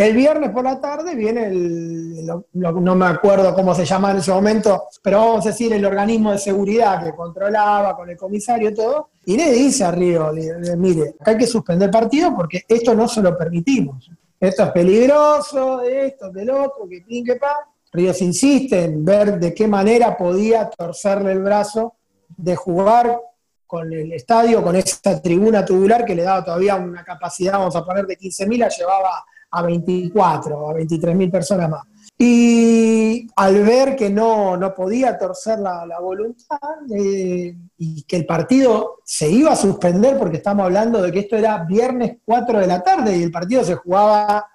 El 0.00 0.16
viernes 0.16 0.48
por 0.48 0.64
la 0.64 0.80
tarde 0.80 1.14
viene 1.14 1.48
el, 1.48 2.26
no 2.54 2.94
me 2.94 3.04
acuerdo 3.04 3.54
cómo 3.54 3.74
se 3.74 3.84
llama 3.84 4.12
en 4.12 4.16
ese 4.16 4.32
momento, 4.32 4.84
pero 5.02 5.18
vamos 5.18 5.44
a 5.44 5.50
decir 5.50 5.74
el 5.74 5.84
organismo 5.84 6.32
de 6.32 6.38
seguridad 6.38 7.04
que 7.04 7.14
controlaba 7.14 7.94
con 7.94 8.08
el 8.08 8.16
comisario 8.16 8.70
y 8.70 8.74
todo, 8.74 9.10
y 9.26 9.36
le 9.36 9.52
dice 9.52 9.84
a 9.84 9.90
Río, 9.90 10.32
mire, 10.78 11.16
acá 11.20 11.32
hay 11.32 11.36
que 11.36 11.46
suspender 11.46 11.90
partido 11.90 12.34
porque 12.34 12.62
esto 12.66 12.94
no 12.94 13.06
se 13.08 13.20
lo 13.20 13.36
permitimos. 13.36 14.10
Esto 14.40 14.62
es 14.62 14.70
peligroso, 14.70 15.82
esto, 15.82 16.30
del 16.30 16.48
otro, 16.48 16.88
que 16.88 17.02
pin, 17.02 17.22
que 17.22 17.36
pa. 17.36 17.68
Ríos 17.92 18.22
insiste 18.22 18.84
en 18.84 19.04
ver 19.04 19.38
de 19.38 19.52
qué 19.52 19.68
manera 19.68 20.16
podía 20.16 20.70
torcerle 20.70 21.32
el 21.32 21.40
brazo 21.40 21.96
de 22.26 22.56
jugar 22.56 23.20
con 23.66 23.92
el 23.92 24.14
estadio, 24.14 24.62
con 24.62 24.76
esa 24.76 25.20
tribuna 25.20 25.62
tubular 25.62 26.06
que 26.06 26.14
le 26.14 26.22
daba 26.22 26.42
todavía 26.42 26.76
una 26.76 27.04
capacidad, 27.04 27.58
vamos 27.58 27.76
a 27.76 27.84
poner, 27.84 28.06
de 28.06 28.16
15.000, 28.16 28.56
la 28.56 28.68
llevaba 28.70 29.24
a 29.50 29.62
24 29.62 30.70
a 30.70 30.74
23 30.74 31.16
mil 31.16 31.30
personas 31.30 31.68
más. 31.70 31.82
Y 32.22 33.26
al 33.36 33.62
ver 33.64 33.96
que 33.96 34.10
no, 34.10 34.54
no 34.56 34.74
podía 34.74 35.16
torcer 35.16 35.58
la, 35.58 35.98
voluntad 36.00 36.58
eh, 36.94 37.56
y 37.78 38.02
que 38.02 38.16
el 38.16 38.26
partido 38.26 38.98
se 39.04 39.30
iba 39.30 39.52
a 39.52 39.56
suspender, 39.56 40.18
porque 40.18 40.36
estamos 40.36 40.64
hablando 40.64 41.00
de 41.00 41.12
que 41.12 41.20
esto 41.20 41.36
era 41.36 41.64
viernes 41.64 42.18
4 42.24 42.60
de 42.60 42.66
la 42.66 42.82
tarde 42.82 43.16
y 43.16 43.22
el 43.22 43.30
partido 43.30 43.64
se 43.64 43.76
jugaba 43.76 44.46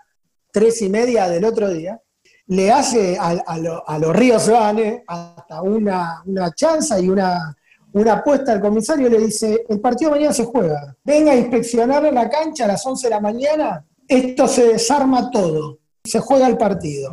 3 0.52 0.82
y 0.84 0.90
media 0.90 1.28
del 1.28 1.44
otro 1.44 1.70
día, 1.70 2.00
le 2.48 2.72
hace 2.72 3.18
a, 3.20 3.30
a, 3.32 3.98
los 3.98 4.16
Ríos 4.16 4.48
Vane 4.48 5.04
hasta 5.08 5.64
una, 5.64 6.22
una 6.28 6.52
chanza 6.52 7.00
y 7.00 7.10
una, 7.10 7.56
una 7.94 8.14
apuesta 8.14 8.52
al 8.52 8.62
comisario, 8.62 9.10
le 9.10 9.18
dice, 9.18 9.66
el 9.68 9.80
partido 9.80 10.12
mañana 10.12 10.34
se 10.34 10.46
juega, 10.46 10.96
venga 11.04 11.32
a 11.32 11.36
inspeccionar 11.36 12.04
la 12.14 12.30
cancha 12.30 12.66
a 12.66 12.68
las 12.68 12.86
11 12.86 13.08
de 13.08 13.10
la 13.10 13.20
mañana 13.20 13.84
esto 14.08 14.48
se 14.48 14.68
desarma 14.68 15.30
todo, 15.32 15.80
se 16.04 16.20
juega 16.20 16.48
el 16.48 16.58
partido. 16.58 17.12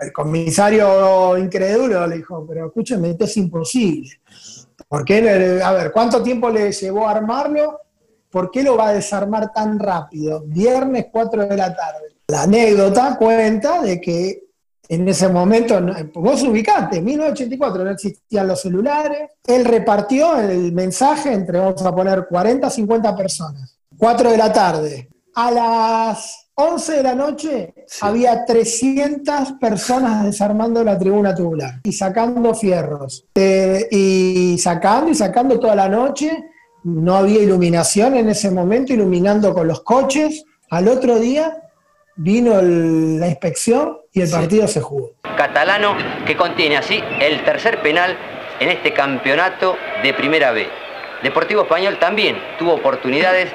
El 0.00 0.12
comisario 0.12 1.36
incrédulo 1.36 2.06
le 2.06 2.16
dijo, 2.16 2.46
pero 2.48 2.66
escúcheme, 2.66 3.10
esto 3.10 3.24
es 3.24 3.36
imposible. 3.36 4.10
¿Por 4.88 5.04
qué? 5.04 5.60
A 5.62 5.72
ver, 5.72 5.92
¿cuánto 5.92 6.22
tiempo 6.22 6.48
le 6.50 6.72
llevó 6.72 7.06
a 7.06 7.12
armarlo? 7.12 7.80
¿Por 8.30 8.50
qué 8.50 8.62
lo 8.62 8.76
va 8.76 8.88
a 8.88 8.94
desarmar 8.94 9.52
tan 9.52 9.78
rápido? 9.78 10.42
Viernes 10.46 11.06
4 11.12 11.46
de 11.46 11.56
la 11.56 11.74
tarde. 11.74 12.16
La 12.28 12.42
anécdota 12.42 13.16
cuenta 13.18 13.82
de 13.82 14.00
que 14.00 14.50
en 14.88 15.08
ese 15.08 15.28
momento, 15.28 15.80
vos 16.14 16.42
ubicaste, 16.42 16.96
en 16.96 17.04
1984 17.04 17.84
no 17.84 17.90
existían 17.90 18.48
los 18.48 18.60
celulares, 18.60 19.30
él 19.46 19.64
repartió 19.64 20.36
el 20.36 20.72
mensaje 20.72 21.32
entre, 21.32 21.60
vamos 21.60 21.82
a 21.82 21.94
poner, 21.94 22.26
40 22.28 22.68
50 22.68 23.16
personas. 23.16 23.78
4 23.96 24.30
de 24.32 24.36
la 24.36 24.52
tarde, 24.52 25.08
a 25.34 25.50
las 25.50 26.50
11 26.54 26.92
de 26.92 27.02
la 27.02 27.14
noche 27.14 27.74
había 28.02 28.44
300 28.44 29.52
personas 29.52 30.24
desarmando 30.24 30.84
la 30.84 30.98
tribuna 30.98 31.34
tubular 31.34 31.80
y 31.82 31.92
sacando 31.92 32.54
fierros. 32.54 33.24
Eh, 33.34 33.88
y 33.90 34.58
sacando 34.58 35.10
y 35.10 35.14
sacando 35.14 35.58
toda 35.58 35.74
la 35.74 35.88
noche. 35.88 36.44
No 36.82 37.16
había 37.16 37.42
iluminación 37.42 38.16
en 38.16 38.30
ese 38.30 38.50
momento, 38.50 38.92
iluminando 38.92 39.52
con 39.52 39.68
los 39.68 39.82
coches. 39.82 40.44
Al 40.70 40.88
otro 40.88 41.18
día 41.18 41.62
vino 42.16 42.60
la 42.60 43.28
inspección 43.28 43.98
y 44.12 44.20
el 44.20 44.30
partido 44.30 44.68
se 44.68 44.80
jugó. 44.80 45.12
Catalano 45.36 45.94
que 46.26 46.36
contiene 46.36 46.76
así 46.76 47.00
el 47.20 47.44
tercer 47.44 47.80
penal 47.82 48.16
en 48.60 48.68
este 48.68 48.92
campeonato 48.92 49.76
de 50.02 50.12
Primera 50.14 50.52
B. 50.52 50.66
Deportivo 51.22 51.62
Español 51.62 51.98
también 51.98 52.36
tuvo 52.58 52.74
oportunidades, 52.74 53.50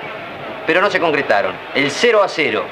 pero 0.66 0.82
no 0.82 0.90
se 0.90 1.00
concretaron. 1.00 1.54
El 1.74 1.92
0 1.92 2.24
a 2.24 2.28
0 2.28 2.64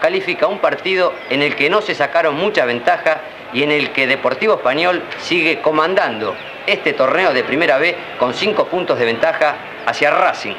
califica 0.00 0.46
un 0.46 0.58
partido 0.58 1.12
en 1.28 1.42
el 1.42 1.56
que 1.56 1.70
no 1.70 1.82
se 1.82 1.94
sacaron 1.94 2.36
mucha 2.36 2.64
ventaja 2.64 3.20
y 3.52 3.62
en 3.62 3.70
el 3.70 3.92
que 3.92 4.06
Deportivo 4.06 4.54
Español 4.54 5.02
sigue 5.20 5.60
comandando 5.60 6.34
este 6.66 6.92
torneo 6.92 7.32
de 7.32 7.44
Primera 7.44 7.78
B 7.78 7.96
con 8.18 8.34
5 8.34 8.66
puntos 8.66 8.98
de 8.98 9.04
ventaja 9.04 9.56
hacia 9.86 10.10
Racing. 10.10 10.54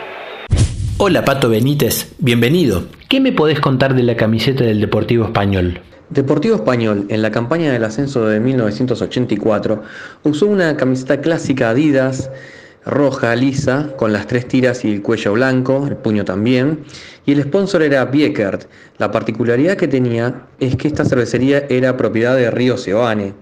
Hola 0.97 1.25
Pato 1.25 1.49
Benítez, 1.49 2.13
bienvenido. 2.19 2.83
¿Qué 3.09 3.19
me 3.19 3.31
podés 3.31 3.59
contar 3.59 3.95
de 3.95 4.03
la 4.03 4.15
camiseta 4.15 4.63
del 4.63 4.81
Deportivo 4.81 5.25
Español? 5.25 5.81
Deportivo 6.11 6.55
Español, 6.55 7.05
en 7.09 7.21
la 7.21 7.31
campaña 7.31 7.71
del 7.71 7.85
ascenso 7.85 8.27
de 8.27 8.41
1984, 8.41 9.81
usó 10.23 10.45
una 10.45 10.75
camiseta 10.75 11.21
clásica 11.21 11.69
Adidas, 11.69 12.29
roja, 12.85 13.35
lisa, 13.35 13.93
con 13.97 14.13
las 14.13 14.27
tres 14.27 14.47
tiras 14.47 14.83
y 14.85 14.91
el 14.91 15.01
cuello 15.01 15.33
blanco, 15.33 15.85
el 15.87 15.97
puño 15.97 16.25
también, 16.25 16.83
y 17.25 17.33
el 17.33 17.43
sponsor 17.43 17.83
era 17.83 18.05
Biekert. 18.05 18.65
La 18.97 19.11
particularidad 19.11 19.77
que 19.77 19.87
tenía 19.87 20.47
es 20.59 20.75
que 20.75 20.87
esta 20.87 21.05
cervecería 21.05 21.65
era 21.69 21.97
propiedad 21.97 22.35
de 22.35 22.49
Río 22.51 22.77
Seoane, 22.77 23.33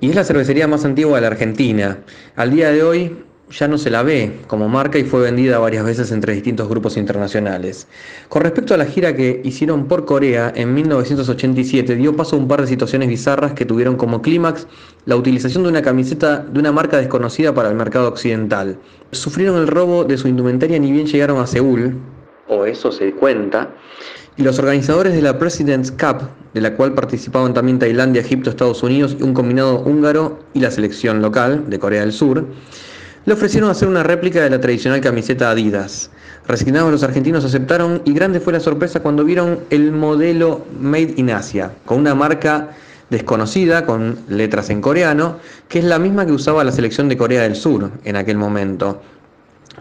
y 0.00 0.10
es 0.10 0.16
la 0.16 0.24
cervecería 0.24 0.66
más 0.66 0.84
antigua 0.84 1.16
de 1.16 1.20
la 1.22 1.28
Argentina. 1.28 1.98
Al 2.34 2.50
día 2.50 2.70
de 2.72 2.82
hoy 2.82 3.16
ya 3.52 3.68
no 3.68 3.78
se 3.78 3.90
la 3.90 4.02
ve 4.02 4.40
como 4.46 4.68
marca 4.68 4.98
y 4.98 5.04
fue 5.04 5.20
vendida 5.20 5.58
varias 5.58 5.84
veces 5.84 6.10
entre 6.10 6.32
distintos 6.32 6.68
grupos 6.68 6.96
internacionales. 6.96 7.86
Con 8.28 8.42
respecto 8.42 8.74
a 8.74 8.76
la 8.76 8.86
gira 8.86 9.14
que 9.14 9.40
hicieron 9.44 9.86
por 9.86 10.04
Corea 10.04 10.52
en 10.54 10.74
1987, 10.74 11.96
dio 11.96 12.16
paso 12.16 12.36
a 12.36 12.38
un 12.38 12.48
par 12.48 12.62
de 12.62 12.66
situaciones 12.66 13.08
bizarras 13.08 13.52
que 13.52 13.64
tuvieron 13.64 13.96
como 13.96 14.22
clímax 14.22 14.66
la 15.04 15.16
utilización 15.16 15.64
de 15.64 15.68
una 15.68 15.82
camiseta 15.82 16.38
de 16.38 16.58
una 16.58 16.72
marca 16.72 16.96
desconocida 16.96 17.54
para 17.54 17.68
el 17.68 17.74
mercado 17.74 18.08
occidental. 18.08 18.78
Sufrieron 19.10 19.56
el 19.56 19.68
robo 19.68 20.04
de 20.04 20.16
su 20.16 20.28
indumentaria 20.28 20.78
ni 20.78 20.90
bien 20.90 21.06
llegaron 21.06 21.40
a 21.40 21.46
Seúl, 21.46 21.98
o 22.48 22.64
eso 22.64 22.90
se 22.90 23.12
cuenta, 23.12 23.70
y 24.36 24.42
los 24.42 24.58
organizadores 24.58 25.14
de 25.14 25.22
la 25.22 25.38
President's 25.38 25.90
Cup, 25.90 26.28
de 26.54 26.60
la 26.60 26.74
cual 26.74 26.94
participaban 26.94 27.52
también 27.52 27.78
Tailandia, 27.78 28.22
Egipto, 28.22 28.50
Estados 28.50 28.82
Unidos 28.82 29.16
y 29.18 29.22
un 29.22 29.34
combinado 29.34 29.80
húngaro 29.80 30.38
y 30.54 30.60
la 30.60 30.70
selección 30.70 31.20
local 31.20 31.68
de 31.68 31.78
Corea 31.78 32.00
del 32.00 32.12
Sur, 32.12 32.46
le 33.24 33.34
ofrecieron 33.34 33.70
hacer 33.70 33.88
una 33.88 34.02
réplica 34.02 34.42
de 34.42 34.50
la 34.50 34.60
tradicional 34.60 35.00
camiseta 35.00 35.50
Adidas. 35.50 36.10
Resignados 36.46 36.90
los 36.90 37.02
argentinos 37.02 37.44
aceptaron 37.44 38.02
y 38.04 38.12
grande 38.12 38.40
fue 38.40 38.52
la 38.52 38.60
sorpresa 38.60 39.00
cuando 39.00 39.24
vieron 39.24 39.60
el 39.70 39.92
modelo 39.92 40.64
Made 40.80 41.14
in 41.16 41.30
Asia, 41.30 41.72
con 41.84 42.00
una 42.00 42.14
marca 42.14 42.70
desconocida, 43.10 43.86
con 43.86 44.18
letras 44.28 44.70
en 44.70 44.80
coreano, 44.80 45.36
que 45.68 45.78
es 45.78 45.84
la 45.84 45.98
misma 45.98 46.26
que 46.26 46.32
usaba 46.32 46.64
la 46.64 46.72
selección 46.72 47.08
de 47.08 47.16
Corea 47.16 47.42
del 47.42 47.54
Sur 47.54 47.92
en 48.04 48.16
aquel 48.16 48.38
momento. 48.38 49.00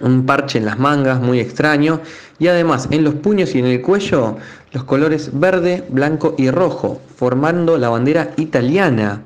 Un 0.01 0.25
parche 0.25 0.59
en 0.59 0.65
las 0.65 0.77
mangas 0.77 1.19
muy 1.19 1.39
extraño 1.39 2.01
y 2.39 2.47
además 2.47 2.87
en 2.91 3.03
los 3.03 3.15
puños 3.15 3.55
y 3.55 3.59
en 3.59 3.65
el 3.65 3.81
cuello 3.81 4.37
los 4.71 4.83
colores 4.83 5.31
verde, 5.33 5.83
blanco 5.89 6.35
y 6.37 6.49
rojo, 6.49 7.01
formando 7.15 7.77
la 7.77 7.89
bandera 7.89 8.31
italiana 8.37 9.21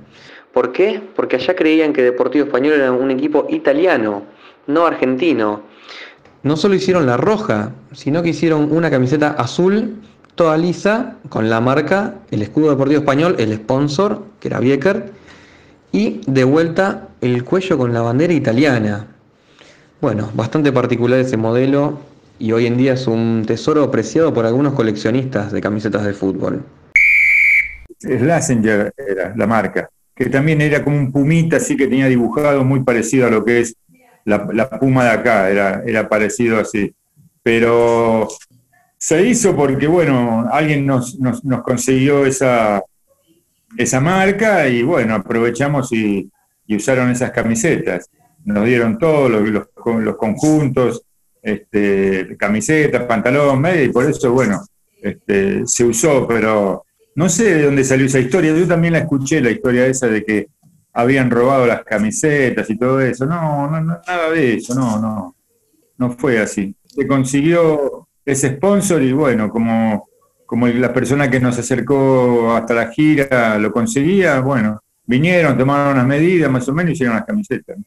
¿Por 0.56 0.72
qué? 0.72 1.02
Porque 1.18 1.36
allá 1.36 1.54
creían 1.54 1.92
que 1.92 2.02
Deportivo 2.02 2.46
Español 2.46 2.76
era 2.76 2.90
un 2.90 3.12
equipo 3.12 3.46
italiano, 3.50 4.24
no 4.68 4.88
argentino. 4.88 5.64
No 6.44 6.56
solo 6.56 6.76
hicieron 6.76 7.06
la 7.06 7.18
roja, 7.18 7.74
sino 7.92 8.24
que 8.24 8.30
hicieron 8.30 8.72
una 8.72 8.90
camiseta 8.90 9.32
azul, 9.32 9.98
toda 10.36 10.58
lisa, 10.58 11.18
con 11.28 11.50
la 11.50 11.60
marca, 11.60 12.14
el 12.32 12.42
escudo 12.42 12.70
Deportivo 12.70 13.02
Español, 13.02 13.36
el 13.38 13.54
sponsor, 13.54 14.24
que 14.40 14.48
era 14.48 14.62
Bieker, 14.62 15.12
y 15.92 16.22
de 16.26 16.46
vuelta 16.46 17.10
el 17.20 17.44
cuello 17.44 17.78
con 17.78 17.92
la 17.92 18.00
bandera 18.00 18.32
italiana. 18.32 19.08
Bueno, 20.00 20.32
bastante 20.36 20.72
particular 20.72 21.20
ese 21.20 21.36
modelo 21.36 22.00
y 22.40 22.54
hoy 22.54 22.66
en 22.66 22.78
día 22.78 22.94
es 22.94 23.08
un 23.08 23.44
tesoro 23.46 23.84
apreciado 23.84 24.34
por 24.34 24.46
algunos 24.46 24.72
coleccionistas 24.72 25.52
de 25.52 25.60
camisetas 25.60 26.06
de 26.06 26.14
fútbol. 26.14 26.64
Slazenger 28.00 28.94
era 28.96 29.34
la 29.36 29.48
marca 29.48 29.90
que 30.16 30.28
también 30.28 30.62
era 30.62 30.84
como 30.84 30.98
un 30.98 31.12
pumita, 31.12 31.58
así 31.58 31.76
que 31.76 31.88
tenía 31.88 32.08
dibujado 32.08 32.64
muy 32.64 32.84
parecido 32.84 33.28
a 33.28 33.32
lo 33.32 33.44
que 33.44 33.60
es 33.60 33.76
la, 34.24 34.70
puma 34.80 35.04
de 35.04 35.10
acá, 35.12 35.50
era, 35.50 35.84
era 35.86 36.08
parecido 36.08 36.60
así. 36.60 36.94
Pero 37.44 38.28
se 38.98 39.28
hizo 39.28 39.56
porque, 39.56 39.88
bueno, 39.88 40.48
alguien 40.52 40.86
nos, 40.86 41.18
consiguió 41.64 42.26
esa, 42.26 42.82
esa 43.78 44.00
marca 44.00 44.68
y, 44.68 44.84
bueno, 44.84 45.16
aprovechamos 45.16 45.92
y, 45.92 46.32
usaron 46.70 47.12
esas 47.12 47.32
camisetas. 47.32 48.10
Nos 48.46 48.66
dieron 48.66 48.98
todos 48.98 49.30
los, 49.30 49.68
los, 50.02 50.16
conjuntos, 50.16 51.04
este, 51.42 52.36
camisetas, 52.38 53.04
pantalón, 53.04 53.62
media, 53.62 53.84
y 53.84 53.90
por 53.90 54.10
eso, 54.10 54.32
bueno, 54.32 54.62
este, 55.02 55.68
se 55.68 55.84
usó, 55.84 56.28
pero 56.28 56.85
no 57.16 57.30
sé 57.30 57.56
de 57.56 57.64
dónde 57.64 57.84
salió 57.84 58.06
esa 58.06 58.20
historia, 58.20 58.54
yo 58.54 58.68
también 58.68 58.94
la 58.94 59.00
escuché, 59.00 59.42
la 59.42 59.52
historia 59.52 59.88
esa 59.88 60.08
de 60.08 60.24
que 60.24 60.48
habían 60.94 61.30
robado 61.30 61.66
las 61.66 61.84
camisetas 61.84 62.70
y 62.70 62.78
todo 62.78 63.02
eso. 63.02 63.26
No, 63.26 63.70
no, 63.70 63.82
nada 63.82 64.30
de 64.32 64.56
eso, 64.56 64.76
no, 64.76 65.00
no. 65.00 65.36
No 65.98 66.12
fue 66.12 66.40
así. 66.40 66.76
Se 66.84 67.08
consiguió 67.08 68.08
ese 68.26 68.56
sponsor 68.56 69.02
y 69.02 69.14
bueno, 69.14 69.50
como, 69.50 70.10
como 70.46 70.68
la 70.68 70.94
persona 70.94 71.30
que 71.30 71.40
nos 71.40 71.58
acercó 71.58 72.54
hasta 72.54 72.74
la 72.74 72.92
gira 72.92 73.58
lo 73.60 73.72
conseguía, 73.72 74.42
bueno, 74.42 74.82
vinieron, 75.06 75.58
tomaron 75.58 75.94
unas 75.94 76.08
medidas 76.08 76.52
más 76.52 76.68
o 76.68 76.74
menos 76.74 76.92
y 76.92 76.94
hicieron 76.94 77.16
las 77.16 77.26
camisetas. 77.26 77.78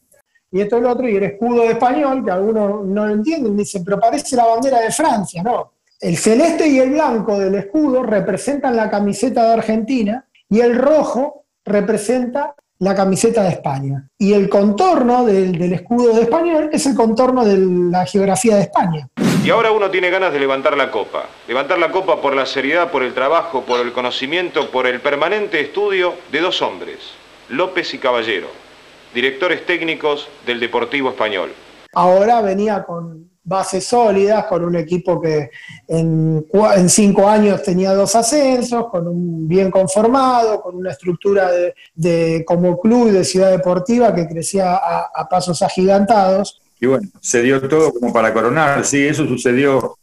Y 0.51 0.61
esto 0.61 0.79
es 0.79 0.83
lo 0.83 0.91
otro, 0.91 1.07
y 1.07 1.17
el 1.17 1.25
escudo 1.25 1.63
de 1.63 1.73
español, 1.73 2.25
que 2.25 2.31
algunos 2.31 2.87
no 2.87 3.07
lo 3.07 3.13
entienden, 3.13 3.55
dicen, 3.55 3.85
pero 3.85 4.01
parece 4.01 4.35
la 4.35 4.47
bandera 4.47 4.81
de 4.81 4.91
Francia, 4.91 5.43
¿no? 5.43 5.73
El 6.01 6.17
celeste 6.17 6.69
y 6.69 6.79
el 6.79 6.91
blanco 6.91 7.37
del 7.41 7.57
escudo 7.57 8.05
representan 8.05 8.77
la 8.77 8.89
camiseta 8.89 9.45
de 9.45 9.53
Argentina 9.55 10.25
y 10.49 10.61
el 10.61 10.79
rojo 10.79 11.47
representa 11.65 12.55
la 12.79 12.95
camiseta 12.95 13.43
de 13.43 13.49
España. 13.49 14.09
Y 14.17 14.33
el 14.33 14.49
contorno 14.49 15.25
del, 15.25 15.61
escudo 15.73 16.15
de 16.15 16.23
español 16.23 16.71
es 16.73 16.87
el 16.87 16.95
contorno 16.95 17.45
de 17.45 17.59
la 17.91 18.07
geografía 18.07 18.55
de 18.55 18.63
España. 18.63 19.09
Y 19.43 19.51
ahora 19.51 19.73
uno 19.73 19.91
tiene 19.91 20.09
ganas 20.11 20.33
de 20.33 20.39
levantar 20.39 20.77
la 20.77 20.93
copa. 20.93 21.25
Levantar 21.49 21.81
la 21.81 21.91
copa 21.91 22.21
por 22.21 22.37
la 22.37 22.47
seriedad, 22.47 22.93
por 22.93 23.03
el 23.03 23.13
trabajo, 23.13 23.65
por 23.65 23.81
el 23.81 23.93
conocimiento, 23.93 24.71
por 24.71 24.87
el 24.87 25.01
permanente 25.01 25.61
estudio 25.61 26.15
de 26.31 26.41
dos 26.41 26.63
hombres, 26.63 26.99
López 27.49 27.93
y 27.95 27.99
Caballero, 27.99 28.47
directores 29.13 29.67
técnicos 29.67 30.29
del 30.47 30.61
Deportivo 30.61 31.09
Español. 31.09 31.53
Ahora 31.93 32.41
venía 32.41 32.85
con 32.85 33.29
bases 33.49 33.85
sólidas, 33.87 34.45
con 34.47 34.63
un 34.63 34.77
equipo 34.77 35.21
que 35.21 35.51
en, 35.89 36.45
cinco 36.89 37.29
años 37.29 37.63
tenía 37.63 37.95
dos 37.95 38.15
ascensos, 38.15 38.89
con 38.91 39.09
un 39.09 39.49
bien 39.49 39.71
conformado, 39.71 40.61
con 40.61 40.77
una 40.77 40.91
estructura 40.91 41.51
de, 41.95 42.45
como 42.47 42.79
club 42.79 43.11
de 43.11 43.25
ciudad 43.25 43.51
deportiva 43.51 44.15
que 44.15 44.29
crecía 44.29 44.77
a, 44.77 45.29
pasos 45.29 45.63
agigantados. 45.63 46.61
Y 46.81 46.87
bueno, 46.87 47.09
se 47.21 47.43
dio 47.43 47.67
todo 47.67 47.93
como 47.93 48.13
para 48.13 48.33
coronar, 48.33 48.85
sí, 48.85 49.07
eso 49.07 49.27
sucedió 49.27 49.97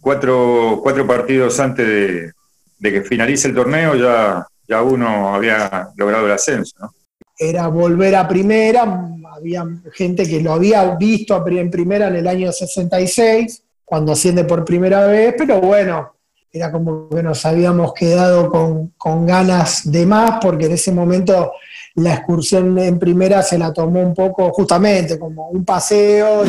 cuatro, 0.00 0.80
cuatro 0.82 1.06
partidos 1.06 1.60
antes 1.60 1.86
de, 1.86 2.32
de 2.78 2.92
que 2.92 3.02
finalice 3.02 3.48
el 3.48 3.54
torneo, 3.54 3.94
ya, 3.94 4.46
ya 4.66 4.82
uno 4.82 5.34
había 5.34 5.90
logrado 5.96 6.26
el 6.26 6.32
ascenso, 6.32 6.74
¿no? 6.80 6.92
Era 7.38 7.68
volver 7.68 8.16
a 8.16 8.26
primera, 8.26 9.08
había 9.32 9.64
gente 9.92 10.28
que 10.28 10.40
lo 10.40 10.52
había 10.52 10.96
visto 10.96 11.42
en 11.46 11.70
primera 11.70 12.08
en 12.08 12.16
el 12.16 12.26
año 12.26 12.50
66, 12.50 13.62
cuando 13.84 14.12
asciende 14.12 14.44
por 14.44 14.64
primera 14.64 15.06
vez, 15.06 15.34
pero 15.38 15.60
bueno, 15.60 16.14
era 16.52 16.72
como 16.72 17.08
que 17.08 17.22
nos 17.22 17.46
habíamos 17.46 17.94
quedado 17.94 18.50
con, 18.50 19.26
ganas 19.26 19.90
de 19.90 20.04
más, 20.04 20.38
porque 20.42 20.66
en 20.66 20.72
ese 20.72 20.90
momento 20.90 21.52
la 21.94 22.14
excursión 22.14 22.76
en 22.78 22.98
primera 22.98 23.42
se 23.42 23.58
la 23.58 23.72
tomó 23.72 24.00
un 24.00 24.14
poco 24.14 24.50
justamente 24.50 25.18
como 25.18 25.48
un 25.48 25.64
paseo. 25.64 26.42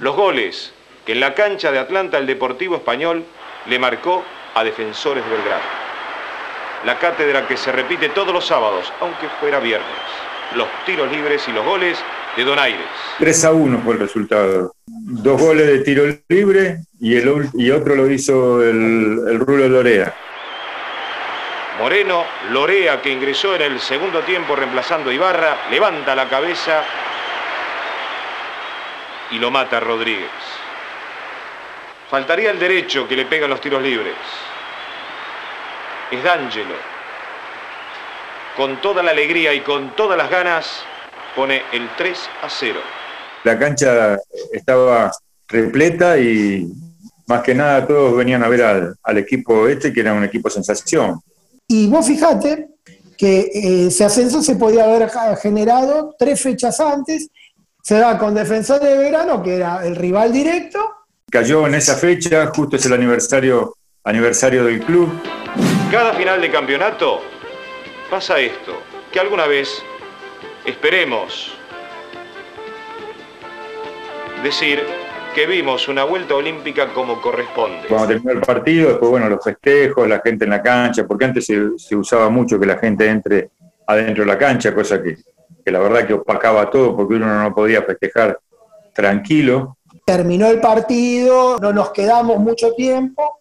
Los 0.00 0.16
goles 0.16 0.72
que 1.04 1.12
en 1.12 1.20
la 1.20 1.34
cancha 1.34 1.72
de 1.72 1.78
Atlanta 1.78 2.18
el 2.18 2.26
Deportivo 2.26 2.76
Español 2.76 3.24
le 3.66 3.78
marcó 3.78 4.22
a 4.54 4.62
Defensores 4.62 5.24
de 5.24 5.30
Belgrado. 5.30 5.62
La 6.84 6.98
cátedra 6.98 7.48
que 7.48 7.56
se 7.56 7.72
repite 7.72 8.10
todos 8.10 8.32
los 8.32 8.46
sábados, 8.46 8.92
aunque 9.00 9.28
fuera 9.40 9.58
viernes 9.58 10.25
los 10.54 10.68
tiros 10.84 11.10
libres 11.10 11.46
y 11.48 11.52
los 11.52 11.64
goles 11.64 11.98
de 12.36 12.44
Donaires. 12.44 12.86
3 13.18 13.44
a 13.44 13.52
1 13.52 13.80
fue 13.84 13.94
el 13.94 14.00
resultado. 14.00 14.72
Dos 14.86 15.40
goles 15.40 15.66
de 15.66 15.78
tiro 15.80 16.04
libre 16.28 16.78
y, 17.00 17.16
el, 17.16 17.48
y 17.54 17.70
otro 17.70 17.94
lo 17.94 18.10
hizo 18.10 18.62
el, 18.62 19.20
el 19.28 19.38
Rulo 19.40 19.68
Lorea. 19.68 20.14
Moreno, 21.78 22.24
Lorea, 22.50 23.02
que 23.02 23.10
ingresó 23.10 23.54
en 23.54 23.62
el 23.62 23.80
segundo 23.80 24.20
tiempo 24.20 24.56
reemplazando 24.56 25.10
a 25.10 25.12
Ibarra, 25.12 25.56
levanta 25.70 26.14
la 26.14 26.28
cabeza 26.28 26.82
y 29.30 29.38
lo 29.38 29.50
mata 29.50 29.80
Rodríguez. 29.80 30.30
Faltaría 32.10 32.50
el 32.50 32.58
derecho 32.58 33.06
que 33.06 33.16
le 33.16 33.26
pegan 33.26 33.50
los 33.50 33.60
tiros 33.60 33.82
libres. 33.82 34.14
Es 36.10 36.22
D'Angelo. 36.22 36.95
Con 38.56 38.80
toda 38.80 39.02
la 39.02 39.10
alegría 39.10 39.52
y 39.52 39.60
con 39.60 39.94
todas 39.94 40.16
las 40.16 40.30
ganas 40.30 40.66
pone 41.34 41.62
el 41.72 41.88
3 41.96 42.18
a 42.42 42.48
0. 42.48 42.80
La 43.44 43.58
cancha 43.58 44.18
estaba 44.52 45.12
repleta 45.46 46.18
y 46.18 46.66
más 47.26 47.42
que 47.42 47.54
nada 47.54 47.86
todos 47.86 48.16
venían 48.16 48.42
a 48.42 48.48
ver 48.48 48.62
al, 48.62 48.96
al 49.02 49.18
equipo 49.18 49.68
este, 49.68 49.92
que 49.92 50.00
era 50.00 50.14
un 50.14 50.24
equipo 50.24 50.48
sensación. 50.48 51.20
Y 51.68 51.88
vos 51.88 52.06
fijate 52.06 52.68
que 53.16 53.40
eh, 53.40 53.86
ese 53.88 54.04
ascenso 54.04 54.42
se 54.42 54.56
podía 54.56 54.84
haber 54.84 55.10
generado 55.40 56.14
tres 56.18 56.40
fechas 56.40 56.80
antes, 56.80 57.28
se 57.82 57.96
da 57.96 58.18
con 58.18 58.34
Defensor 58.34 58.80
de 58.80 58.96
Verano, 58.96 59.42
que 59.42 59.56
era 59.56 59.86
el 59.86 59.96
rival 59.96 60.32
directo. 60.32 60.78
Cayó 61.30 61.66
en 61.66 61.74
esa 61.74 61.96
fecha, 61.96 62.46
justo 62.54 62.76
es 62.76 62.86
el 62.86 62.92
aniversario, 62.92 63.74
aniversario 64.04 64.64
del 64.64 64.80
club. 64.80 65.10
Cada 65.90 66.14
final 66.14 66.40
de 66.40 66.50
campeonato 66.50 67.20
pasa 68.10 68.38
esto, 68.38 68.72
que 69.12 69.20
alguna 69.20 69.46
vez 69.46 69.82
esperemos 70.64 71.56
decir 74.42 74.82
que 75.34 75.46
vimos 75.46 75.88
una 75.88 76.04
vuelta 76.04 76.34
olímpica 76.34 76.92
como 76.94 77.20
corresponde. 77.20 77.88
Cuando 77.88 78.08
terminó 78.08 78.32
el 78.32 78.40
partido, 78.40 78.88
después, 78.90 79.10
bueno, 79.10 79.28
los 79.28 79.44
festejos, 79.44 80.08
la 80.08 80.20
gente 80.24 80.44
en 80.44 80.50
la 80.50 80.62
cancha, 80.62 81.06
porque 81.06 81.26
antes 81.26 81.44
se, 81.44 81.94
usaba 81.94 82.30
mucho 82.30 82.58
que 82.58 82.66
la 82.66 82.78
gente 82.78 83.06
entre 83.06 83.50
adentro 83.86 84.24
de 84.24 84.28
la 84.28 84.38
cancha, 84.38 84.74
cosa 84.74 85.02
que, 85.02 85.16
que 85.64 85.70
la 85.70 85.78
verdad 85.78 86.06
que 86.06 86.14
opacaba 86.14 86.70
todo, 86.70 86.96
porque 86.96 87.14
uno 87.14 87.42
no 87.42 87.54
podía 87.54 87.82
festejar 87.82 88.38
tranquilo. 88.94 89.76
Terminó 90.04 90.46
el 90.46 90.60
partido, 90.60 91.58
no 91.58 91.72
nos 91.72 91.90
quedamos 91.90 92.38
mucho 92.38 92.72
tiempo, 92.72 93.40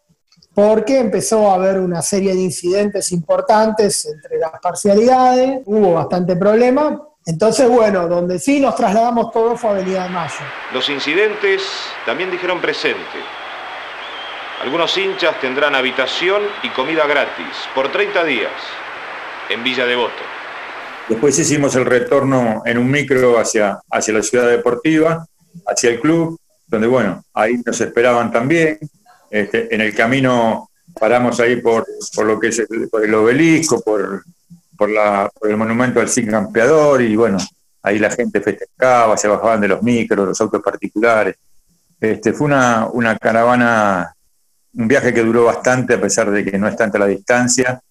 porque 0.55 0.99
empezó 0.99 1.51
a 1.51 1.55
haber 1.55 1.79
una 1.79 2.01
serie 2.01 2.33
de 2.33 2.39
incidentes 2.39 3.11
importantes 3.11 4.05
entre 4.05 4.39
las 4.39 4.51
parcialidades, 4.61 5.59
hubo 5.65 5.93
bastante 5.93 6.37
problema, 6.37 6.99
entonces, 7.27 7.67
bueno, 7.67 8.07
donde 8.07 8.39
sí 8.39 8.59
nos 8.59 8.75
trasladamos 8.75 9.31
todos 9.31 9.59
fue 9.59 9.71
Avenida 9.71 10.03
de 10.03 10.09
Mayo. 10.09 10.35
Los 10.73 10.87
incidentes 10.89 11.63
también 12.05 12.29
dijeron 12.29 12.61
presente. 12.61 13.01
Algunos 14.61 14.95
hinchas 14.97 15.39
tendrán 15.41 15.75
habitación 15.75 16.43
y 16.63 16.69
comida 16.69 17.05
gratis 17.07 17.47
por 17.73 17.91
30 17.91 18.23
días 18.23 18.51
en 19.49 19.63
Villa 19.63 19.85
Devoto. 19.85 20.13
Después 21.09 21.37
hicimos 21.37 21.75
el 21.75 21.85
retorno 21.85 22.61
en 22.65 22.77
un 22.77 22.89
micro 22.89 23.39
hacia, 23.39 23.79
hacia 23.91 24.13
la 24.13 24.21
ciudad 24.21 24.47
deportiva, 24.47 25.25
hacia 25.67 25.89
el 25.89 25.99
club, 25.99 26.39
donde 26.67 26.87
bueno, 26.87 27.23
ahí 27.33 27.59
nos 27.65 27.81
esperaban 27.81 28.31
también. 28.31 28.79
Este, 29.29 29.73
en 29.73 29.81
el 29.81 29.93
camino 29.95 30.69
paramos 30.99 31.39
ahí 31.39 31.57
por, 31.57 31.85
por 32.15 32.25
lo 32.25 32.39
que 32.39 32.49
es 32.49 32.59
el, 32.59 32.89
por 32.89 33.03
el 33.03 33.13
obelisco, 33.13 33.81
por 33.81 34.23
por, 34.75 34.89
la, 34.89 35.31
por 35.39 35.49
el 35.49 35.57
monumento 35.57 35.99
al 35.99 36.09
Cid 36.09 36.29
Campeador 36.29 37.01
y 37.01 37.15
bueno, 37.15 37.37
ahí 37.81 37.99
la 37.99 38.11
gente 38.11 38.41
festejaba, 38.41 39.17
se 39.17 39.27
bajaban 39.27 39.61
de 39.61 39.67
los 39.69 39.81
micros, 39.81 40.27
los 40.27 40.41
autos 40.41 40.61
particulares. 40.61 41.35
Este, 41.99 42.33
fue 42.33 42.47
una, 42.47 42.87
una 42.87 43.17
caravana, 43.17 44.13
un 44.73 44.87
viaje 44.87 45.13
que 45.13 45.23
duró 45.23 45.45
bastante 45.45 45.93
a 45.93 46.01
pesar 46.01 46.29
de 46.31 46.43
que 46.43 46.57
no 46.57 46.67
es 46.67 46.75
tanta 46.75 46.99
la 46.99 47.07
distancia. 47.07 47.81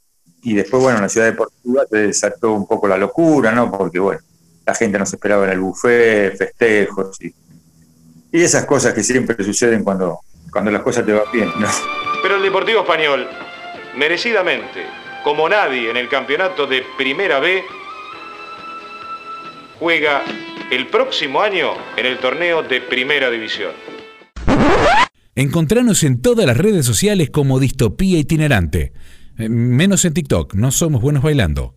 Y 0.43 0.55
después, 0.55 0.83
bueno, 0.83 0.99
en 0.99 1.05
la 1.05 1.09
ciudad 1.09 1.27
de 1.27 1.33
Portugal 1.33 1.87
se 1.91 1.97
desató 1.97 2.53
un 2.53 2.67
poco 2.67 2.87
la 2.87 2.99
locura, 2.99 3.51
¿no? 3.53 3.71
Porque, 3.71 3.99
bueno, 3.99 4.21
la 4.67 4.75
gente 4.75 4.99
nos 4.99 5.13
esperaba 5.13 5.47
en 5.47 5.53
el 5.53 5.61
buffet, 5.61 6.37
festejos 6.37 7.19
y, 7.21 7.35
y 8.33 8.43
esas 8.43 8.67
cosas 8.67 8.93
que 8.93 9.03
siempre 9.03 9.43
suceden 9.43 9.83
cuando, 9.83 10.21
cuando 10.55 10.71
las 10.71 10.83
cosas 10.83 11.05
te 11.05 11.13
van 11.13 11.25
bien, 11.33 11.51
¿no? 11.59 11.69
Pero 12.23 12.37
el 12.37 12.43
Deportivo 12.43 12.83
Español, 12.83 13.27
merecidamente, 13.97 14.87
como 15.25 15.49
nadie 15.49 15.91
en 15.91 15.97
el 15.97 16.09
campeonato 16.09 16.69
de 16.69 16.85
Primera 16.97 17.41
B, 17.41 17.65
juega 19.81 20.23
el 20.71 20.87
próximo 20.87 21.43
año 21.43 21.73
en 21.97 22.07
el 22.07 22.19
torneo 22.19 22.63
de 22.63 22.81
Primera 22.81 23.31
División. 23.31 23.73
Encontranos 25.35 26.05
en 26.05 26.23
todas 26.23 26.47
las 26.47 26.57
redes 26.57 26.87
sociales 26.87 27.31
como 27.31 27.59
Distopía 27.59 28.19
Itinerante. 28.19 28.93
Eh, 29.37 29.49
menos 29.49 30.05
en 30.05 30.15
TikTok, 30.15 30.55
no 30.55 30.71
somos 30.71 31.03
buenos 31.03 31.25
bailando. 31.25 31.75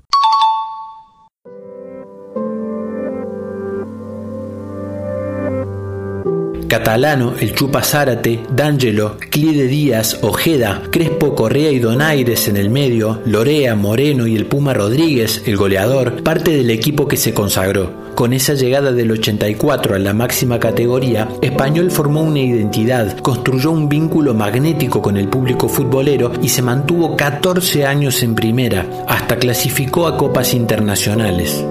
Catalano, 6.67 7.34
el 7.39 7.56
Chupa 7.56 7.82
Zárate, 7.82 8.41
D'Angelo, 8.53 9.17
Clide 9.30 9.67
Díaz, 9.67 10.19
Ojeda, 10.21 10.82
Crespo 10.91 11.34
Correa 11.34 11.71
y 11.71 11.80
Donaires 11.80 12.49
en 12.49 12.58
el 12.58 12.69
medio, 12.69 13.21
Lorea, 13.25 13.75
Moreno 13.75 14.27
y 14.27 14.36
el 14.36 14.47
Puma 14.47 14.73
Rodríguez, 14.73 15.43
el 15.45 15.56
goleador, 15.56 16.23
parte 16.23 16.51
del 16.51 16.69
equipo 16.69 17.08
que 17.08 17.15
se 17.15 17.34
consagró. 17.34 18.08
Con 18.15 18.34
esa 18.34 18.53
llegada 18.53 18.91
del 18.91 19.12
84 19.12 19.95
a 19.95 19.99
la 19.99 20.13
máxima 20.13 20.60
categoría, 20.60 21.30
Español 21.41 21.89
formó 21.89 22.21
una 22.21 22.39
identidad, 22.39 23.17
construyó 23.19 23.71
un 23.71 23.88
vínculo 23.88 24.34
magnético 24.34 25.01
con 25.01 25.15
el 25.17 25.30
público 25.30 25.69
futbolero 25.69 26.34
y 26.41 26.49
se 26.49 26.62
mantuvo 26.62 27.15
14 27.15 27.86
años 27.86 28.23
en 28.23 28.36
primera, 28.36 28.86
hasta 29.08 29.38
clasificó 29.38 30.08
a 30.08 30.17
copas 30.17 30.53
internacionales. 30.53 31.63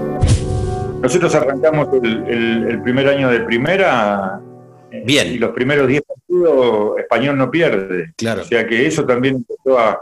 Nosotros 1.03 1.35
arrancamos 1.35 1.89
el 2.03 2.81
primer 2.83 3.09
año 3.09 3.29
de 3.29 3.41
primera 3.41 4.41
Bien. 5.05 5.29
Y 5.29 5.39
los 5.39 5.51
primeros 5.51 5.89
10 5.89 6.03
partidos, 6.03 6.99
Español 6.99 7.37
no 7.37 7.51
pierde. 7.51 8.13
Claro. 8.17 8.43
O 8.43 8.45
sea 8.45 8.67
que 8.67 8.87
eso 8.87 9.05
también 9.05 9.37
empezó 9.37 9.79
a, 9.79 9.99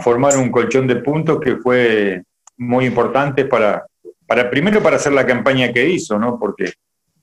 formar 0.00 0.36
un 0.36 0.50
colchón 0.50 0.88
de 0.88 0.96
puntos 0.96 1.38
que 1.38 1.56
fue 1.56 2.20
muy 2.56 2.86
importante 2.86 3.44
para, 3.44 3.86
para, 4.26 4.50
primero 4.50 4.82
para 4.82 4.96
hacer 4.96 5.12
la 5.12 5.24
campaña 5.24 5.72
que 5.72 5.88
hizo, 5.88 6.18
¿no? 6.18 6.36
Porque 6.36 6.72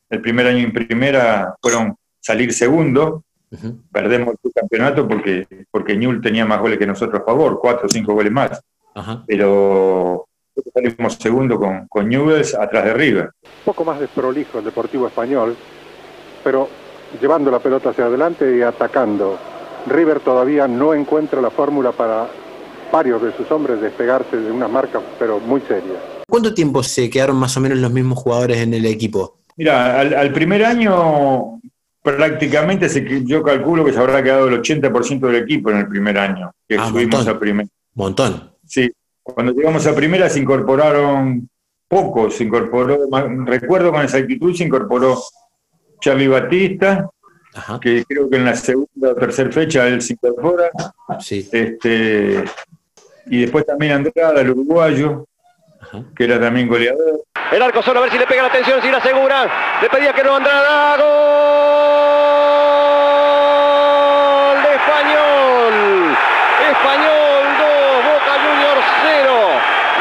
el 0.10 0.22
primer 0.22 0.48
año 0.48 0.60
en 0.60 0.72
primera 0.72 1.54
fueron 1.62 1.98
salir 2.22 2.54
segundo, 2.54 3.26
perdemos 3.92 4.36
el 4.42 4.52
campeonato 4.54 5.06
porque, 5.06 5.46
porque 5.70 5.98
Newell 5.98 6.22
tenía 6.22 6.46
más 6.46 6.62
goles 6.62 6.80
que 6.80 6.88
nosotros 6.88 7.22
a 7.22 7.26
favor, 7.26 7.60
cuatro 7.62 7.88
o 7.88 7.90
cinco 7.90 8.14
goles 8.14 8.32
más. 8.32 8.62
Pero 9.28 10.28
salimos 10.74 11.16
segundo 11.16 11.58
con, 11.58 11.88
con 11.88 12.08
Newell's 12.08 12.56
atrás 12.56 12.86
de 12.86 12.94
River. 12.94 13.32
Un 13.44 13.66
poco 13.66 13.84
más 13.84 14.00
desprolijo 14.00 14.60
el 14.60 14.66
Deportivo 14.66 15.08
Español, 15.08 15.56
pero 16.44 16.70
llevando 17.20 17.52
la 17.52 17.60
pelota 17.60 17.90
hacia 17.90 18.06
adelante 18.06 18.58
y 18.58 18.62
atacando. 18.62 19.38
River 19.88 20.20
todavía 20.20 20.68
no 20.68 20.94
encuentra 20.94 21.42
la 21.42 21.50
fórmula 21.50 21.92
para 21.92 22.28
varios 22.92 23.22
de 23.22 23.36
sus 23.36 23.50
hombres 23.52 23.82
despegarse 23.82 24.38
de 24.38 24.52
una 24.52 24.68
marca, 24.68 25.02
pero 25.18 25.40
muy 25.40 25.62
seria. 25.62 26.00
¿Cuánto 26.28 26.54
tiempo 26.54 26.84
se 26.84 27.10
quedaron 27.10 27.38
más 27.38 27.56
o 27.58 27.60
menos 27.60 27.80
los 27.80 27.92
mismos 27.92 28.20
jugadores 28.20 28.58
en 28.58 28.74
el 28.74 28.86
equipo? 28.86 29.40
Mira, 29.58 30.00
al, 30.00 30.32
primer 30.32 30.64
año 30.64 31.60
prácticamente 32.02 32.90
se, 32.90 33.06
yo 33.26 33.44
calculo 33.44 33.84
que 33.86 33.94
se 33.94 34.00
habrá 34.00 34.24
quedado 34.24 34.48
el 34.48 34.62
80% 34.62 35.20
del 35.20 35.36
equipo 35.36 35.72
en 35.72 35.78
el 35.78 35.88
primer 35.88 36.18
año, 36.18 36.52
que 36.68 36.76
ah, 36.76 36.88
subimos 36.88 37.28
a 37.28 37.38
primera. 37.38 37.70
Montón. 37.94 38.52
Sí, 38.66 38.90
cuando 39.22 39.54
llegamos 39.54 39.86
a 39.86 39.96
primera 39.96 40.30
se 40.30 40.40
incorporaron 40.40 41.50
pocos, 41.88 42.36
se 42.36 42.46
incorporó, 42.46 43.00
recuerdo 43.46 43.92
con 43.92 44.02
exactitud, 44.02 44.56
se 44.56 44.64
incorporó 44.64 45.22
Charlie 46.02 46.28
Batista, 46.28 47.08
que 47.80 48.04
creo 48.06 48.30
que 48.30 48.38
en 48.38 48.46
la 48.46 48.56
segunda 48.56 49.12
o 49.12 49.16
tercera 49.16 49.52
fecha 49.52 49.88
él 49.88 50.02
se 50.02 50.14
incorpora. 50.14 50.72
Sí. 51.20 51.48
Este, 51.52 52.44
y 53.28 53.42
después 53.42 53.66
también 53.66 53.94
Andrada, 53.94 54.42
el 54.42 54.50
uruguayo, 54.50 55.28
que 56.16 56.24
era 56.24 56.40
también 56.40 56.68
goleador. 56.68 57.22
El 57.52 57.62
arco 57.62 57.84
solo 57.84 58.00
a 58.00 58.02
ver 58.04 58.12
si 58.12 58.18
le 58.18 58.26
pega 58.26 58.42
la 58.42 58.50
atención, 58.50 58.82
si 58.82 58.90
la 58.90 58.98
asegura. 58.98 59.48
Le 59.82 59.90
pedía 59.90 60.12
que 60.14 60.24
no 60.24 60.36
Andrada. 60.36 60.98
¡Gol! 60.98 61.12
De 64.64 64.74
español. 64.76 65.74
Español 66.72 67.44
2, 67.62 67.68
Boca 68.10 68.34
Juniors 68.42 68.86
0. 69.04 69.32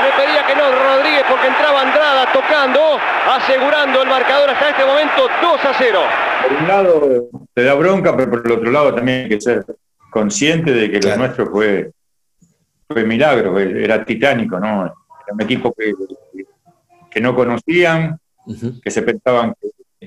Le 0.03 0.11
pedía 0.17 0.47
que 0.47 0.55
no 0.57 0.65
Rodríguez 0.73 1.25
porque 1.29 1.47
entraba 1.49 1.83
Asegurando 2.61 4.03
el 4.03 4.09
marcador 4.09 4.51
hasta 4.51 4.71
este 4.71 4.85
momento 4.85 5.29
2 5.41 5.65
a 5.65 5.73
0. 5.79 5.99
Por 6.43 6.59
un 6.59 6.69
lado 6.69 7.29
te 7.55 7.65
da 7.65 7.73
bronca, 7.75 8.15
pero 8.15 8.31
por 8.31 8.43
el 8.45 8.53
otro 8.53 8.71
lado 8.71 8.95
también 8.95 9.23
hay 9.23 9.29
que 9.31 9.41
ser 9.41 9.65
consciente 10.11 10.71
de 10.71 10.91
que 10.91 11.01
lo 11.01 11.17
nuestro 11.17 11.51
fue, 11.51 11.91
fue 12.87 13.05
milagro, 13.05 13.59
era 13.59 14.05
titánico, 14.05 14.61
¿no? 14.61 14.85
Era 14.85 14.95
un 15.33 15.41
equipo 15.41 15.73
que, 15.73 15.95
que 17.11 17.21
no 17.21 17.35
conocían, 17.35 18.19
que 18.83 18.91
se 18.91 19.03
pensaban 19.03 19.55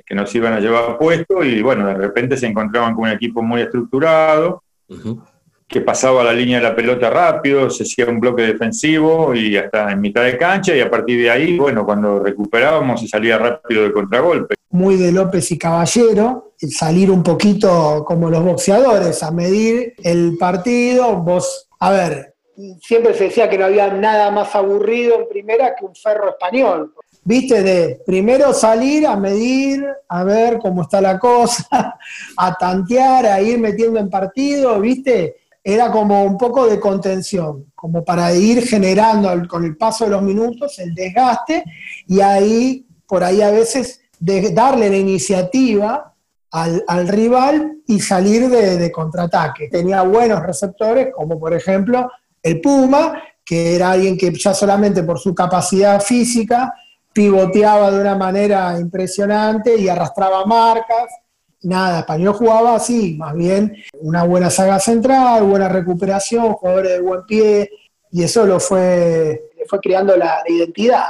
que, 0.06 0.14
nos 0.14 0.34
iban 0.36 0.54
a 0.54 0.60
llevar 0.60 0.92
a 0.92 0.98
puesto 0.98 1.44
y 1.44 1.62
bueno, 1.64 1.88
de 1.88 1.96
repente 1.96 2.38
se 2.38 2.46
encontraban 2.46 2.94
con 2.94 3.06
un 3.06 3.12
equipo 3.12 3.42
muy 3.42 3.62
estructurado, 3.62 4.62
que 5.68 5.82
pasaba 5.82 6.24
la 6.24 6.34
línea 6.34 6.58
de 6.58 6.64
la 6.64 6.76
pelota 6.76 7.10
rápido, 7.10 7.70
se 7.70 7.84
hacía 7.84 8.06
un 8.06 8.20
bloque 8.20 8.44
defensivo 8.44 9.34
y 9.34 9.58
hasta 9.58 9.92
en 9.92 10.02
mitad 10.02 10.24
de 10.24 10.38
cancha 10.38 10.76
y 10.76 10.82
a 10.82 10.90
partir 10.90 11.22
de 11.22 11.32
ahí, 11.32 11.58
bueno, 11.58 11.86
cuando 11.86 12.20
recuperábamos 12.20 13.02
se 13.02 13.08
salía 13.08 13.38
rápido 13.38 13.84
de 13.84 13.92
contragolpe. 13.92 14.56
Muy 14.70 14.98
de 14.98 15.12
López 15.12 15.52
y 15.52 15.58
Caballero, 15.58 16.54
salir 16.58 17.12
un 17.12 17.24
poquito 17.24 18.04
como 18.06 18.30
los 18.30 18.44
boxeadores 18.44 19.24
a 19.24 19.32
medir 19.32 19.94
el 20.04 20.38
partido, 20.38 21.18
vos, 21.18 21.70
a 21.80 21.92
ver, 21.92 22.34
siempre 22.82 23.14
se 23.14 23.26
decía 23.26 23.50
que 23.50 23.58
no 23.58 23.66
había 23.66 23.92
nada 23.94 24.32
más 24.32 24.56
aburrido 24.56 25.20
en 25.20 25.28
primera 25.28 25.76
que 25.76 25.86
un 25.86 25.96
ferro 25.96 26.30
español. 26.30 26.94
Viste, 27.26 27.64
de 27.64 28.02
primero 28.06 28.54
salir 28.54 29.08
a 29.08 29.16
medir, 29.16 29.86
a 30.10 30.24
ver 30.26 30.60
cómo 30.60 30.82
está 30.82 31.00
la 31.00 31.18
cosa, 31.18 31.98
a 32.38 32.56
tantear, 32.56 33.26
a 33.28 33.42
ir 33.42 33.58
metiendo 33.60 34.00
en 34.00 34.10
partido, 34.10 34.80
viste, 34.82 35.43
era 35.64 35.90
como 35.92 36.24
un 36.24 36.38
poco 36.38 36.68
de 36.68 36.80
contención, 36.80 37.72
como 37.74 38.04
para 38.04 38.34
ir 38.34 38.68
generando 38.68 39.48
con 39.48 39.64
el 39.64 39.78
paso 39.78 40.04
de 40.04 40.12
los 40.12 40.22
minutos 40.22 40.78
el 40.80 40.94
desgaste 40.94 41.64
y 42.08 42.20
ahí, 42.20 42.86
por 43.08 43.24
ahí 43.24 43.42
a 43.42 43.52
veces, 43.52 44.02
darle 44.20 44.90
la 44.90 44.98
iniciativa 44.98 46.14
al, 46.52 47.08
rival 47.08 47.78
y 47.88 48.00
salir 48.00 48.50
de, 48.50 48.78
de, 48.78 48.92
contraataque. 48.92 49.70
Tenía 49.70 50.04
buenos 50.04 50.42
receptores, 50.44 51.10
como 51.16 51.40
por 51.40 51.54
ejemplo 51.54 52.12
el 52.42 52.62
Puma, 52.62 53.22
que 53.44 53.76
era 53.76 53.92
alguien 53.92 54.18
que 54.18 54.32
ya 54.34 54.54
solamente 54.54 55.04
por 55.04 55.20
su 55.20 55.34
capacidad 55.34 56.00
física 56.02 56.74
pivoteaba 57.12 57.92
de 57.92 58.02
una 58.02 58.16
manera 58.16 58.78
impresionante 58.80 59.76
y 59.78 59.88
arrastraba 59.88 60.46
marcas 60.46 61.10
nada, 61.64 62.00
Español 62.00 62.34
jugaba 62.34 62.76
así, 62.76 63.16
más 63.18 63.34
bien 63.34 63.76
una 64.00 64.24
buena 64.24 64.50
saga 64.50 64.80
central, 64.80 65.44
buena 65.44 65.70
recuperación, 65.70 66.54
jugadores 66.54 66.92
de 66.92 67.02
buen 67.02 67.26
pie, 67.26 67.70
y 68.12 68.24
eso 68.24 68.46
lo 68.46 68.60
fue, 68.60 69.50
le 69.58 69.66
fue 69.66 69.80
creando 69.80 70.16
la, 70.16 70.44
identidad. 70.48 71.06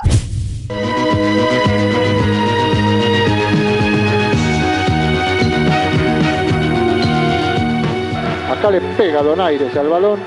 Acá 8.49 8.71
le 8.71 8.81
pega 8.95 9.21
Donaires 9.21 9.75
al 9.75 9.89
balón, 9.89 10.19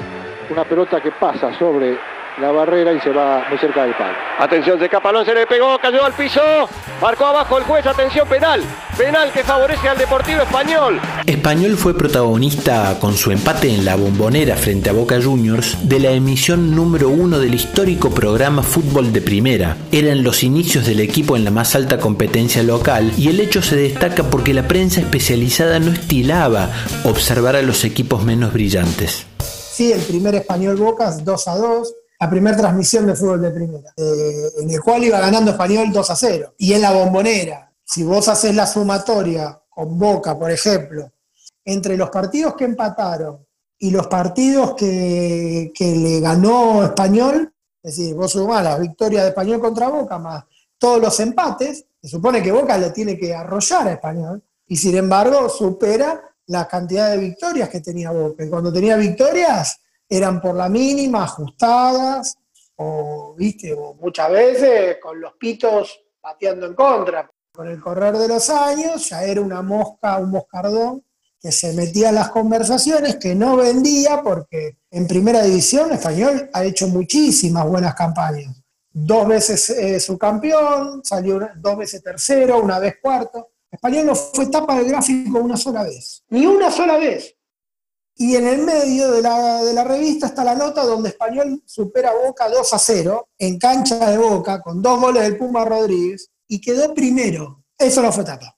una 0.51 0.65
pelota 0.65 1.01
que 1.01 1.13
pasa 1.13 1.57
sobre 1.59 1.97
la 2.41 2.53
barrera 2.53 2.93
y 2.93 3.01
se 3.01 3.11
va 3.11 3.45
muy 3.49 3.59
cerca 3.59 3.85
del 3.85 3.95
palo. 3.95 4.15
Atención, 4.39 4.79
se 4.79 4.85
escapalón, 4.85 5.25
se 5.25 5.35
le 5.35 5.47
pegó, 5.47 5.79
cayó 5.79 6.05
al 6.05 6.13
piso, 6.13 6.41
marcó 7.01 7.27
abajo 7.27 7.57
el 7.57 7.65
juez, 7.65 7.87
atención 7.87 8.29
penal, 8.29 8.61
penal 8.97 9.33
que 9.33 9.43
favorece 9.43 9.89
al 9.89 9.97
Deportivo 9.97 10.43
Español. 10.43 11.01
Español 11.25 11.77
fue 11.77 11.97
protagonista 11.97 12.99
con 13.01 13.15
su 13.15 13.31
empate 13.31 13.75
en 13.75 13.87
la 13.87 13.97
bombonera 13.97 14.57
frente 14.57 14.91
a 14.91 14.93
Boca 14.93 15.21
Juniors 15.23 15.89
de 15.89 15.99
la 15.99 16.11
emisión 16.11 16.75
número 16.77 17.09
uno 17.09 17.39
del 17.39 17.55
histórico 17.55 18.11
programa 18.11 18.63
Fútbol 18.63 19.13
de 19.13 19.23
Primera. 19.23 19.77
Eran 19.91 20.23
los 20.23 20.43
inicios 20.43 20.85
del 20.87 21.01
equipo 21.01 21.37
en 21.37 21.45
la 21.45 21.51
más 21.51 21.75
alta 21.75 21.99
competencia 21.99 22.63
local 22.63 23.13
y 23.17 23.29
el 23.29 23.41
hecho 23.41 23.63
se 23.63 23.77
destaca 23.77 24.25
porque 24.25 24.53
la 24.53 24.69
prensa 24.69 25.01
especializada 25.01 25.79
no 25.79 25.91
estilaba 25.91 26.71
observar 27.05 27.57
a 27.57 27.63
los 27.63 27.85
equipos 27.85 28.25
menos 28.25 28.53
brillantes. 28.53 29.27
Sí, 29.39 29.93
el 29.93 30.01
primer 30.01 30.35
Español 30.35 30.77
Bocas 30.77 31.25
2 31.25 31.49
a 31.49 31.57
2, 31.57 31.95
la 32.19 32.31
primera 32.31 32.57
transmisión 32.57 33.07
de 33.07 33.15
fútbol 33.15 33.43
de 33.43 33.51
primera, 33.51 33.93
eh, 33.97 34.51
en 34.59 34.71
el 34.71 34.81
cual 34.81 35.05
iba 35.05 35.21
ganando 35.21 35.51
Español 35.51 35.93
2 35.93 36.11
a 36.11 36.17
0. 36.17 36.55
Y 36.59 36.73
en 36.73 36.83
la 36.83 36.93
bombonera, 36.93 37.73
si 37.85 38.03
vos 38.03 38.29
haces 38.29 38.55
la 38.55 38.67
sumatoria 38.67 39.61
con 39.69 39.99
Boca, 39.99 40.39
por 40.39 40.51
ejemplo, 40.51 41.11
entre 41.65 41.97
los 41.97 42.11
partidos 42.11 42.55
que 42.55 42.65
empataron 42.65 43.47
y 43.79 43.91
los 43.91 44.07
partidos 44.07 44.75
que, 44.75 45.73
le 45.79 46.21
ganó 46.21 46.85
Español, 46.85 47.53
es 47.83 47.97
decir, 47.97 48.15
vos 48.15 48.33
sumás 48.33 48.65
las 48.65 48.81
victorias 48.81 49.23
de 49.23 49.29
Español 49.29 49.61
contra 49.61 49.89
Boca 49.89 50.19
más 50.19 50.45
todos 50.79 51.01
los 51.01 51.19
empates, 51.21 51.87
se 52.01 52.09
supone 52.09 52.43
que 52.43 52.53
Boca 52.53 52.77
le 52.79 52.91
tiene 52.91 53.19
que 53.19 53.35
arrollar 53.35 53.89
a 53.89 53.93
Español, 53.93 54.43
y 54.67 54.77
sin 54.77 54.97
embargo 54.97 55.49
supera 55.49 56.23
la 56.47 56.69
cantidad 56.69 57.11
de 57.11 57.19
victorias 57.19 57.69
que 57.69 57.81
tenía 57.81 58.11
Boca. 58.11 58.45
Y 58.45 58.49
cuando 58.49 58.73
tenía 58.73 58.97
victorias, 58.97 59.81
eran 60.09 60.41
por 60.41 60.55
la 60.55 60.69
mínima, 60.69 61.25
ajustadas, 61.25 62.37
o, 62.77 63.35
¿viste? 63.37 63.73
o 63.75 63.95
muchas 63.95 64.31
veces 64.31 64.99
con 65.01 65.21
los 65.21 65.35
pitos 65.35 66.01
pateando 66.21 66.67
en 66.67 66.75
contra. 66.75 67.31
Con 67.53 67.69
el 67.69 67.81
correr 67.81 68.17
de 68.19 68.29
los 68.29 68.51
años 68.51 69.09
ya 69.09 69.25
era 69.25 69.41
una 69.41 69.63
mosca, 69.63 70.19
un 70.19 70.31
moscardón 70.31 71.03
que 71.41 71.53
se 71.53 71.73
metía 71.75 72.09
en 72.09 72.17
las 72.17 72.31
conversaciones, 72.31 73.17
que 73.17 73.35
no 73.35 73.57
vendía 73.57 74.21
porque 74.23 74.79
en 74.91 75.07
primera 75.07 75.43
división 75.43 75.93
Español 75.93 76.51
ha 76.53 76.65
hecho 76.65 76.89
muchísimas 76.89 77.67
buenas 77.67 77.95
campañas. 77.95 78.55
Dos 78.91 79.29
veces 79.29 79.71
eh, 79.71 80.01
su 80.01 80.19
campeón, 80.19 81.03
salió 81.05 81.49
dos 81.57 81.77
veces 81.77 82.03
tercero, 82.03 82.61
una 82.61 82.79
vez 82.79 82.97
cuarto. 83.01 83.51
Español 83.71 84.07
no 84.07 84.15
fue 84.15 84.47
tapa 84.47 84.77
del 84.79 84.89
gráfico 84.89 85.39
una 85.39 85.57
sola 85.57 85.83
vez, 85.85 86.25
ni 86.31 86.47
una 86.47 86.71
sola 86.71 86.97
vez. 86.97 87.36
Y 88.19 88.35
en 88.35 88.47
el 88.47 88.63
medio 88.63 89.13
de 89.13 89.21
la, 89.21 89.85
revista 89.85 90.27
está 90.29 90.43
la 90.43 90.55
nota 90.55 90.85
donde 90.85 91.11
Español 91.11 91.63
supera 91.67 92.15
Boca 92.15 92.49
2 92.49 92.73
a 92.73 92.79
0 92.79 93.29
en 93.39 93.59
cancha 93.59 94.11
de 94.11 94.17
Boca 94.17 94.63
con 94.63 94.81
dos 94.81 94.99
goles 94.99 95.23
del 95.23 95.37
Puma 95.37 95.67
Rodríguez 95.67 96.31
y 96.49 96.59
quedó 96.59 96.95
primero. 96.95 97.63
Eso 97.77 98.01
no 98.01 98.11
fue 98.11 98.25
tapa. 98.25 98.57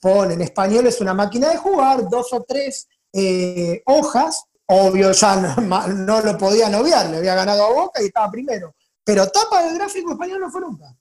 Ponen 0.00 0.40
Español 0.40 0.86
es 0.86 1.02
una 1.02 1.12
máquina 1.12 1.50
de 1.50 1.58
jugar, 1.58 2.08
dos 2.08 2.32
o 2.32 2.44
tres 2.44 2.88
eh, 3.12 3.82
hojas, 3.84 4.44
obvio 4.64 5.12
ya 5.12 5.36
no, 5.36 6.20
lo 6.22 6.38
podían 6.38 6.74
obviar, 6.74 7.10
le 7.10 7.18
había 7.18 7.34
ganado 7.34 7.64
a 7.66 7.72
Boca 7.74 8.02
y 8.02 8.06
estaba 8.06 8.30
primero. 8.30 8.74
Pero 9.04 9.28
tapa 9.28 9.64
del 9.64 9.74
gráfico 9.74 10.12
español 10.12 10.40
no 10.40 10.50
fue 10.50 10.62
nunca. 10.62 10.96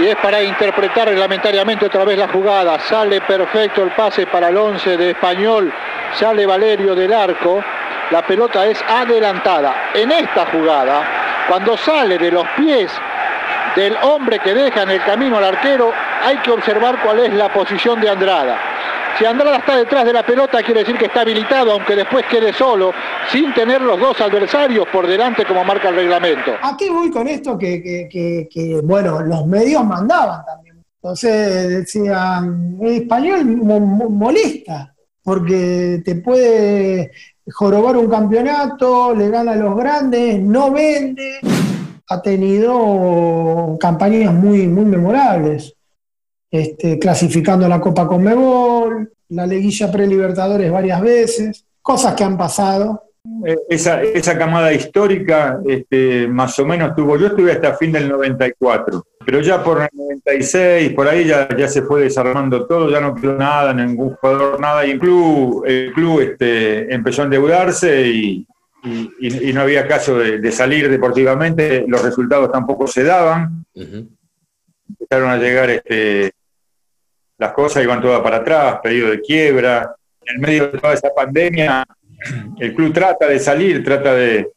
Y 0.00 0.06
es 0.06 0.16
para 0.16 0.42
interpretar 0.42 1.08
reglamentariamente 1.08 1.86
otra 1.86 2.04
vez 2.04 2.18
la 2.18 2.28
jugada. 2.28 2.80
Sale 2.80 3.20
perfecto 3.20 3.82
el 3.82 3.90
pase 3.92 4.26
para 4.26 4.48
el 4.48 4.56
11 4.56 4.96
de 4.96 5.10
Español 5.10 5.72
sale 6.14 6.46
Valerio 6.46 6.94
del 6.94 7.12
arco, 7.12 7.62
la 8.10 8.22
pelota 8.22 8.66
es 8.66 8.82
adelantada. 8.88 9.90
En 9.94 10.10
esta 10.12 10.46
jugada, 10.46 11.02
cuando 11.48 11.76
sale 11.76 12.18
de 12.18 12.30
los 12.30 12.46
pies 12.56 12.90
del 13.74 13.96
hombre 14.02 14.38
que 14.38 14.54
deja 14.54 14.82
en 14.82 14.90
el 14.90 15.02
camino 15.02 15.38
al 15.38 15.44
arquero, 15.44 15.92
hay 16.24 16.36
que 16.38 16.50
observar 16.50 17.00
cuál 17.02 17.20
es 17.20 17.32
la 17.32 17.52
posición 17.52 18.00
de 18.00 18.10
Andrada. 18.10 18.73
Si 19.18 19.24
Andrada 19.24 19.58
está 19.58 19.76
detrás 19.76 20.04
de 20.04 20.12
la 20.12 20.26
pelota, 20.26 20.62
quiere 20.62 20.80
decir 20.80 20.98
que 20.98 21.04
está 21.04 21.20
habilitado, 21.20 21.70
aunque 21.72 21.94
después 21.94 22.24
quede 22.28 22.52
solo, 22.52 22.92
sin 23.30 23.54
tener 23.54 23.80
los 23.80 24.00
dos 24.00 24.20
adversarios 24.20 24.88
por 24.92 25.06
delante 25.06 25.44
como 25.44 25.64
marca 25.64 25.88
el 25.88 25.94
reglamento. 25.94 26.52
¿A 26.60 26.76
qué 26.76 26.90
voy 26.90 27.10
con 27.10 27.28
esto? 27.28 27.56
Que, 27.56 28.80
bueno, 28.82 29.20
los 29.20 29.46
medios 29.46 29.84
mandaban 29.84 30.44
también. 30.44 30.82
Entonces 31.00 31.68
decían, 31.68 32.76
español 32.82 33.44
molesta 33.44 34.92
porque 35.22 36.02
te 36.04 36.16
puede 36.16 37.12
jorobar 37.52 37.96
un 37.96 38.08
campeonato, 38.08 39.14
le 39.14 39.28
gana 39.30 39.52
a 39.52 39.56
los 39.56 39.76
grandes, 39.76 40.40
no 40.40 40.72
vende. 40.72 41.38
Ha 42.08 42.20
tenido 42.20 43.78
campañas 43.80 44.34
muy, 44.34 44.66
muy 44.66 44.84
memorables, 44.84 45.73
este, 46.54 47.00
clasificando 47.00 47.66
a 47.66 47.68
la 47.68 47.80
Copa 47.80 48.06
Conmebol, 48.06 49.10
la 49.30 49.44
Leguilla 49.44 49.90
Prelibertadores 49.90 50.70
varias 50.70 51.02
veces, 51.02 51.66
cosas 51.82 52.14
que 52.14 52.22
han 52.22 52.38
pasado. 52.38 53.02
Eh, 53.44 53.56
esa, 53.68 54.00
esa 54.00 54.38
camada 54.38 54.72
histórica, 54.72 55.58
este, 55.66 56.28
más 56.28 56.56
o 56.60 56.64
menos 56.64 56.94
tuvo, 56.94 57.16
yo 57.18 57.26
estuve 57.26 57.50
hasta 57.50 57.74
fin 57.74 57.90
del 57.90 58.08
94, 58.08 59.04
pero 59.26 59.40
ya 59.40 59.64
por 59.64 59.80
el 59.80 59.88
96, 59.94 60.92
por 60.92 61.08
ahí 61.08 61.24
ya, 61.24 61.48
ya 61.56 61.66
se 61.66 61.82
fue 61.82 62.02
desarmando 62.02 62.64
todo, 62.66 62.88
ya 62.88 63.00
no 63.00 63.16
quedó 63.16 63.36
nada, 63.36 63.74
ningún 63.74 64.14
jugador, 64.14 64.60
nada, 64.60 64.86
y 64.86 64.92
el 64.92 65.00
club, 65.00 65.64
el 65.66 65.92
club 65.92 66.20
este, 66.20 66.94
empezó 66.94 67.22
a 67.22 67.24
endeudarse 67.24 68.06
y, 68.06 68.46
y, 69.18 69.52
no 69.52 69.62
había 69.62 69.88
caso 69.88 70.18
de, 70.18 70.52
salir 70.52 70.88
deportivamente, 70.88 71.84
los 71.88 72.00
resultados 72.00 72.52
tampoco 72.52 72.86
se 72.86 73.02
daban, 73.02 73.64
empezaron 73.74 75.30
a 75.30 75.36
llegar 75.36 75.70
este, 75.70 76.30
las 77.38 77.52
cosas, 77.52 77.82
iban 77.82 78.00
todas 78.00 78.20
para 78.20 78.38
atrás, 78.38 78.80
pedido 78.82 79.10
de 79.10 79.20
quiebra, 79.20 79.94
en 80.24 80.36
el 80.36 80.40
medio 80.40 80.68
de 80.68 80.78
toda 80.78 80.94
esa 80.94 81.10
pandemia 81.14 81.84
el 82.58 82.74
club 82.74 82.92
trata 82.92 83.26
de 83.26 83.38
salir, 83.38 83.84
trata 83.84 84.14
de, 84.14 84.52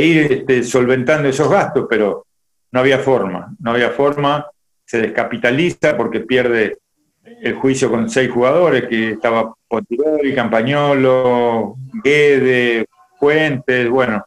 ir 0.00 0.32
este, 0.32 0.62
solventando 0.62 1.28
esos 1.28 1.50
gastos, 1.50 1.86
pero 1.88 2.26
no 2.70 2.80
había 2.80 2.98
forma, 2.98 3.54
no 3.60 3.72
había 3.72 3.90
forma, 3.90 4.46
se 4.84 5.00
descapitaliza 5.00 5.96
porque 5.96 6.20
pierde 6.20 6.78
el 7.24 7.54
juicio 7.54 7.90
con 7.90 8.08
seis 8.10 8.30
jugadores, 8.30 8.86
que 8.88 9.10
estaba 9.12 9.54
Pontiroli, 9.68 10.34
Campañolo, 10.34 11.76
Guede, 12.02 12.86
Fuentes, 13.18 13.88
bueno, 13.88 14.24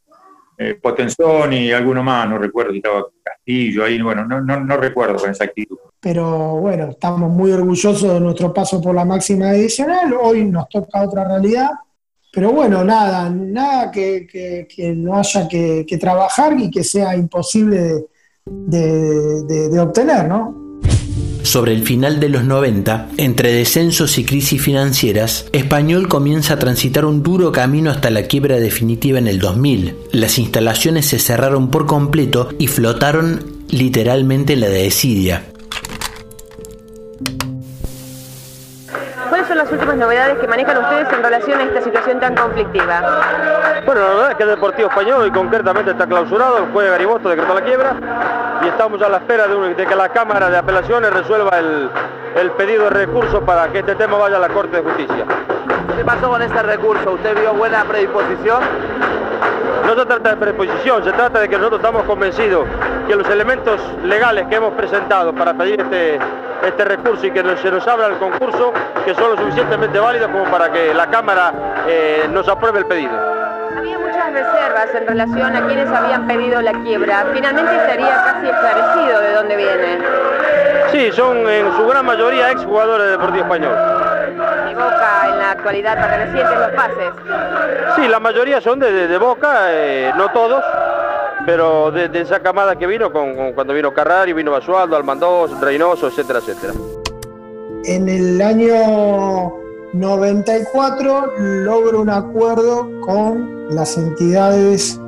eh, 0.57 0.79
Potenzoni 0.81 1.67
y 1.67 1.71
alguno 1.71 2.03
más, 2.03 2.29
no 2.29 2.37
recuerdo 2.37 2.71
si 2.71 2.77
estaba 2.77 3.05
Castillo 3.21 3.83
ahí, 3.83 4.01
bueno, 4.01 4.25
no, 4.25 4.41
no, 4.41 4.59
no 4.59 4.77
recuerdo 4.77 5.17
con 5.17 5.29
exactitud. 5.29 5.77
Pero 5.99 6.57
bueno, 6.57 6.91
estamos 6.91 7.29
muy 7.29 7.51
orgullosos 7.51 8.13
de 8.13 8.19
nuestro 8.19 8.53
paso 8.53 8.81
por 8.81 8.95
la 8.95 9.05
máxima 9.05 9.51
divisional, 9.51 10.13
hoy 10.13 10.45
nos 10.45 10.69
toca 10.69 11.01
otra 11.01 11.25
realidad, 11.25 11.69
pero 12.35 12.51
bueno, 12.51 12.83
nada, 12.83 13.29
nada 13.29 13.89
que, 13.89 14.67
no 14.97 15.17
haya 15.17 15.47
que, 15.47 15.97
trabajar 15.99 16.59
y 16.59 16.69
que 16.69 16.83
sea 16.83 17.15
imposible 17.15 18.07
de, 18.45 19.79
obtener, 19.79 20.27
¿no? 20.27 20.64
Sobre 21.45 21.73
el 21.73 21.83
final 21.83 22.19
de 22.19 22.27
los 22.27 22.43
90, 22.43 23.09
entre 23.17 23.53
descensos 23.53 24.17
y 24.17 24.25
crisis 24.25 24.59
financieras, 24.59 25.45
Español 25.51 26.07
comienza 26.07 26.55
a 26.55 26.59
transitar 26.59 27.05
un 27.05 27.21
duro 27.21 27.51
camino 27.51 27.91
hasta 27.91 28.09
la 28.09 28.23
quiebra 28.23 28.55
definitiva 28.55 29.19
en 29.19 29.27
el 29.27 29.37
2000. 29.37 29.95
Las 30.11 30.39
instalaciones 30.39 31.05
se 31.05 31.19
cerraron 31.19 31.69
por 31.69 31.85
completo 31.85 32.49
y 32.57 32.65
flotaron 32.65 33.45
literalmente 33.69 34.53
en 34.53 34.61
la 34.61 34.69
desidia. 34.69 35.45
¿Cuáles 39.55 39.69
son 39.69 39.77
las 39.77 39.87
últimas 39.87 40.07
novedades 40.07 40.37
que 40.39 40.47
manejan 40.49 40.77
ustedes 40.77 41.13
en 41.13 41.23
relación 41.23 41.59
a 41.61 41.63
esta 41.63 41.81
situación 41.81 42.19
tan 42.19 42.35
conflictiva? 42.35 43.81
Bueno, 43.85 44.01
la 44.01 44.07
verdad 44.09 44.31
es 44.31 44.35
que 44.35 44.43
el 44.43 44.49
Deportivo 44.49 44.89
Español 44.89 45.21
hoy 45.21 45.31
concretamente 45.31 45.91
está 45.91 46.05
clausurado, 46.05 46.57
el 46.57 46.73
juez 46.73 46.91
Garibosto 46.91 47.29
decretó 47.29 47.53
la 47.53 47.61
quiebra 47.61 47.95
y 48.63 48.67
estamos 48.67 49.01
a 49.01 49.07
la 49.07 49.17
espera 49.17 49.47
de, 49.47 49.85
que 49.85 49.95
la 49.95 50.09
Cámara 50.09 50.49
de 50.49 50.57
Apelaciones 50.57 51.13
resuelva 51.13 51.57
el, 51.57 51.89
el 52.35 52.51
pedido 52.51 52.83
de 52.83 52.89
recurso 52.89 53.45
para 53.45 53.69
que 53.69 53.79
este 53.79 53.95
tema 53.95 54.17
vaya 54.17 54.35
a 54.35 54.39
la 54.41 54.49
Corte 54.49 54.75
de 54.75 54.83
Justicia. 54.83 55.23
¿Qué 55.95 56.03
pasó 56.03 56.29
con 56.29 56.41
este 56.41 56.61
recurso? 56.61 57.13
¿Usted 57.13 57.39
vio 57.39 57.53
buena 57.53 57.85
predisposición? 57.85 58.59
No 59.85 59.93
se 59.93 60.05
trata 60.05 60.29
de 60.31 60.35
predisposición, 60.37 61.03
se 61.03 61.11
trata 61.11 61.39
de 61.41 61.47
que 61.47 61.57
nosotros 61.57 61.79
estamos 61.79 62.03
convencidos 62.03 62.65
que 63.07 63.15
los 63.15 63.29
elementos 63.29 63.79
legales 64.03 64.47
que 64.47 64.55
hemos 64.55 64.73
presentado 64.73 65.31
para 65.31 65.53
pedir 65.53 65.79
este, 65.79 66.17
este 66.65 66.85
recurso 66.85 67.27
y 67.27 67.31
que 67.31 67.43
se 67.57 67.69
nos 67.69 67.87
abra 67.87 68.07
el 68.07 68.17
concurso, 68.17 68.73
que 69.05 69.13
son 69.13 69.35
lo 69.35 69.37
suficientemente 69.37 69.99
válidos 69.99 70.31
como 70.31 70.45
para 70.45 70.71
que 70.71 70.91
la 70.91 71.07
Cámara 71.11 71.53
eh, 71.87 72.27
nos 72.31 72.47
apruebe 72.47 72.79
el 72.79 72.85
pedido. 72.87 73.11
Había 73.77 73.99
muchas 73.99 74.33
reservas 74.33 74.95
en 74.95 75.07
relación 75.07 75.55
a 75.55 75.67
quienes 75.67 75.87
habían 75.89 76.25
pedido 76.25 76.61
la 76.63 76.73
quiebra. 76.81 77.25
Finalmente 77.31 77.75
estaría 77.75 78.23
casi 78.23 78.47
esclarecido 78.47 79.21
de 79.21 79.33
dónde 79.33 79.55
viene. 79.55 79.99
Sí, 80.91 81.11
son 81.11 81.47
en 81.47 81.71
su 81.75 81.85
gran 81.87 82.05
mayoría 82.05 82.49
exjugadores 82.49 83.05
de 83.05 83.11
Deportivo 83.11 83.43
Español. 83.43 83.75
¿Y 84.69 84.73
Boca 84.73 85.29
en 85.29 85.37
la 85.37 85.51
actualidad 85.51 85.95
pertenecientes 85.95 86.59
los 86.59 86.69
pases? 86.71 87.95
Sí, 87.95 88.07
la 88.07 88.19
mayoría 88.19 88.61
son 88.61 88.79
de, 88.79 89.17
Boca, 89.17 89.67
eh, 89.69 90.11
no 90.17 90.31
todos, 90.31 90.63
pero 91.45 91.91
de, 91.91 92.09
esa 92.19 92.39
camada 92.39 92.75
que 92.75 92.87
vino, 92.87 93.11
con, 93.11 93.53
cuando 93.53 93.73
vino 93.73 93.93
Carrari, 93.93 94.33
vino 94.33 94.51
Basualdo, 94.51 94.95
Almandós, 94.95 95.59
Reynoso, 95.59 96.07
etcétera, 96.07 96.39
etcétera. 96.39 96.73
En 97.85 98.09
el 98.09 98.41
año 98.41 99.53
94 99.93 101.33
logro 101.37 102.01
un 102.01 102.09
acuerdo 102.09 102.89
con 103.01 103.73
las 103.75 103.97
entidades 103.97 104.99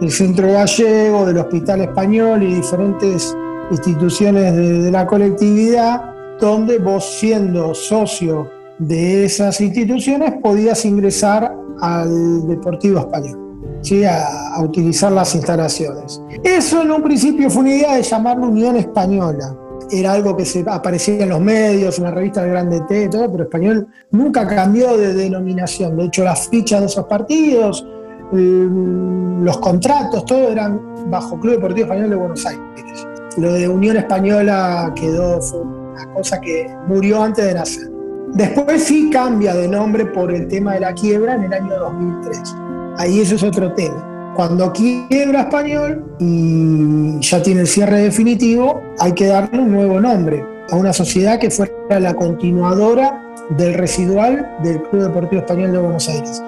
del 0.00 0.12
Centro 0.12 0.52
Gallego, 0.52 1.26
del 1.26 1.38
Hospital 1.38 1.80
Español 1.80 2.42
y 2.42 2.54
diferentes 2.54 3.36
instituciones 3.70 4.54
de, 4.54 4.90
la 4.90 5.06
colectividad, 5.06 6.14
donde 6.38 6.78
vos 6.78 7.04
siendo 7.18 7.74
socio 7.74 8.57
de 8.78 9.24
esas 9.24 9.60
instituciones 9.60 10.34
podías 10.42 10.84
ingresar 10.84 11.54
al 11.80 12.46
Deportivo 12.46 13.00
Español. 13.00 13.48
¿sí? 13.82 14.04
A, 14.04 14.60
utilizar 14.60 15.12
las 15.12 15.34
instalaciones. 15.34 16.20
Eso 16.42 16.82
en 16.82 16.90
un 16.90 17.02
principio 17.02 17.48
fue 17.50 17.62
una 17.62 17.74
idea 17.74 17.96
de 17.96 18.02
llamarlo 18.02 18.48
Unión 18.48 18.76
Española. 18.76 19.56
Era 19.90 20.12
algo 20.12 20.36
que 20.36 20.44
se 20.44 20.64
aparecía 20.68 21.22
en 21.22 21.30
los 21.30 21.40
medios, 21.40 21.98
en 21.98 22.04
la 22.04 22.10
revista 22.10 22.42
de 22.42 22.50
Grande 22.50 22.80
T, 22.88 23.08
todo, 23.08 23.30
pero 23.30 23.44
Español 23.44 23.86
nunca 24.10 24.46
cambió 24.46 24.96
de 24.96 25.14
denominación. 25.14 25.96
De 25.96 26.06
hecho, 26.06 26.24
las 26.24 26.48
fichas 26.48 26.80
de 26.80 26.86
esos 26.86 27.06
partidos, 27.06 27.86
mm, 28.32 29.44
los 29.44 29.58
contratos, 29.58 30.24
todo 30.26 30.50
eran 30.50 31.10
bajo 31.10 31.38
Club 31.40 31.54
Deportivo 31.54 31.86
Español 31.86 32.10
de 32.10 32.16
Buenos 32.16 32.44
Aires. 32.44 33.06
Lo 33.38 33.52
de 33.52 33.68
Unión 33.68 33.96
Española 33.96 34.92
quedó, 34.94 35.40
fue 35.40 35.60
una 35.60 36.12
cosa 36.14 36.40
que 36.40 36.66
murió 36.88 37.22
antes 37.22 37.44
de 37.46 37.54
nacer. 37.54 37.97
Después 38.34 38.84
sí 38.84 39.10
cambia 39.10 39.54
de 39.54 39.68
nombre 39.68 40.06
por 40.06 40.32
el 40.32 40.48
tema 40.48 40.74
de 40.74 40.80
la 40.80 40.94
quiebra 40.94 41.34
en 41.34 41.44
el 41.44 41.52
año 41.52 41.78
2003. 41.78 42.54
Ahí 42.98 43.20
eso 43.20 43.36
es 43.36 43.42
otro 43.42 43.72
tema. 43.72 44.32
Cuando 44.36 44.72
quiebra 44.72 45.42
español 45.42 46.04
y 46.20 47.18
ya 47.20 47.42
tiene 47.42 47.62
el 47.62 47.66
cierre 47.66 48.02
definitivo, 48.02 48.80
hay 48.98 49.12
que 49.12 49.26
darle 49.26 49.58
un 49.58 49.72
nuevo 49.72 50.00
nombre 50.00 50.44
a 50.70 50.76
una 50.76 50.92
sociedad 50.92 51.40
que 51.40 51.50
fuera 51.50 51.98
la 51.98 52.14
continuadora 52.14 53.24
del 53.56 53.74
residual 53.74 54.48
del 54.62 54.82
Club 54.82 55.04
Deportivo 55.04 55.40
Español 55.40 55.72
de 55.72 55.78
Buenos 55.78 56.08
Aires. 56.08 56.42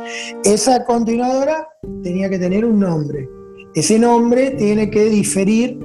Esa 0.44 0.84
continuadora 0.84 1.66
tenía 2.02 2.28
que 2.28 2.38
tener 2.38 2.64
un 2.64 2.78
nombre. 2.78 3.28
Ese 3.74 3.98
nombre 3.98 4.50
tiene 4.52 4.90
que 4.90 5.04
diferir 5.04 5.80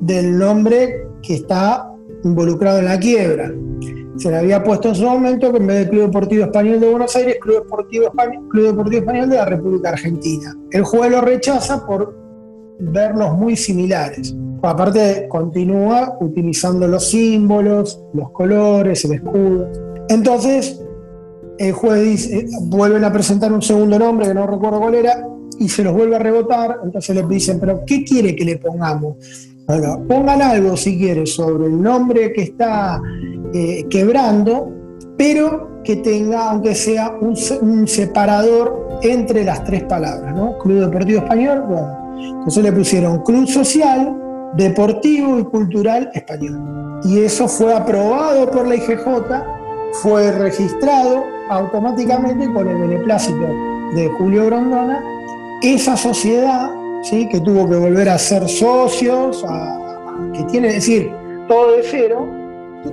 del 0.00 0.38
nombre 0.38 1.06
que 1.22 1.34
está 1.34 1.90
involucrado 2.24 2.80
en 2.80 2.84
la 2.84 2.98
quiebra 2.98 3.50
se 4.20 4.30
le 4.30 4.36
había 4.36 4.62
puesto 4.62 4.88
en 4.88 4.94
su 4.94 5.04
momento 5.04 5.50
que 5.50 5.58
en 5.58 5.66
vez 5.66 5.78
de 5.78 5.88
Club 5.88 6.02
Deportivo 6.02 6.44
Español 6.44 6.78
de 6.78 6.90
Buenos 6.90 7.16
Aires, 7.16 7.38
Club 7.40 7.62
Deportivo 7.62 8.04
Español, 8.08 8.48
Club 8.50 8.66
Deportivo 8.66 9.00
Español 9.00 9.30
de 9.30 9.36
la 9.36 9.44
República 9.46 9.88
Argentina. 9.90 10.54
El 10.70 10.84
juez 10.84 11.10
lo 11.10 11.20
rechaza 11.22 11.86
por 11.86 12.14
verlos 12.78 13.32
muy 13.36 13.56
similares. 13.56 14.34
Aparte, 14.62 15.26
continúa 15.28 16.18
utilizando 16.20 16.86
los 16.86 17.08
símbolos, 17.08 18.02
los 18.12 18.30
colores, 18.32 19.04
el 19.06 19.12
escudo. 19.14 19.70
Entonces, 20.10 20.78
el 21.58 21.72
juez 21.72 22.02
dice, 22.02 22.46
vuelven 22.64 23.04
a 23.04 23.12
presentar 23.12 23.50
un 23.52 23.62
segundo 23.62 23.98
nombre 23.98 24.26
que 24.26 24.34
no 24.34 24.46
recuerdo 24.46 24.80
cuál 24.80 24.96
era 24.96 25.26
y 25.58 25.68
se 25.68 25.82
los 25.82 25.94
vuelve 25.94 26.16
a 26.16 26.18
rebotar. 26.18 26.80
Entonces 26.84 27.16
le 27.16 27.22
dicen, 27.22 27.58
¿pero 27.58 27.84
qué 27.86 28.04
quiere 28.04 28.36
que 28.36 28.44
le 28.44 28.58
pongamos? 28.58 29.16
Pongan 30.08 30.42
algo 30.42 30.76
si 30.76 30.98
quiere 30.98 31.26
sobre 31.26 31.66
el 31.66 31.80
nombre 31.80 32.32
que 32.32 32.42
está 32.42 33.00
eh, 33.54 33.86
quebrando, 33.88 34.72
pero 35.16 35.82
que 35.84 35.96
tenga, 35.96 36.50
aunque 36.50 36.74
sea 36.74 37.12
un, 37.20 37.86
separador 37.86 38.98
entre 39.02 39.44
las 39.44 39.64
tres 39.64 39.84
palabras, 39.84 40.34
¿no? 40.34 40.58
Club 40.58 40.80
Deportivo 40.80 41.20
Español, 41.20 41.64
bueno. 41.68 42.00
Entonces 42.16 42.64
le 42.64 42.72
pusieron 42.72 43.22
Club 43.22 43.46
Social, 43.46 44.16
Deportivo 44.56 45.38
y 45.38 45.44
Cultural 45.44 46.10
Español. 46.14 47.00
Y 47.04 47.20
eso 47.20 47.48
fue 47.48 47.72
aprobado 47.74 48.50
por 48.50 48.66
la 48.66 48.74
IGJ, 48.74 49.06
fue 50.02 50.32
registrado 50.32 51.24
automáticamente 51.48 52.52
con 52.52 52.68
el 52.68 52.76
beneplácito 52.76 53.46
de 53.94 54.08
Julio 54.18 54.46
Grondona. 54.46 55.02
Esa 55.62 55.96
sociedad, 55.96 56.70
¿sí? 57.02 57.28
que 57.28 57.40
tuvo 57.40 57.68
que 57.68 57.76
volver 57.76 58.08
a 58.08 58.18
ser 58.18 58.48
socios, 58.48 59.44
que 60.34 60.44
tiene, 60.44 60.68
es 60.68 60.74
decir, 60.74 61.10
todo 61.48 61.72
de 61.72 61.82
cero, 61.82 62.26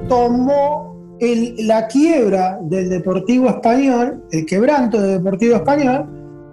tomó 0.07 1.15
la 1.19 1.87
quiebra 1.87 2.59
del 2.61 2.89
Deportivo 2.89 3.49
Español, 3.49 4.23
el 4.31 4.45
quebranto 4.45 5.01
del 5.01 5.17
Deportivo 5.17 5.55
Español, 5.55 6.05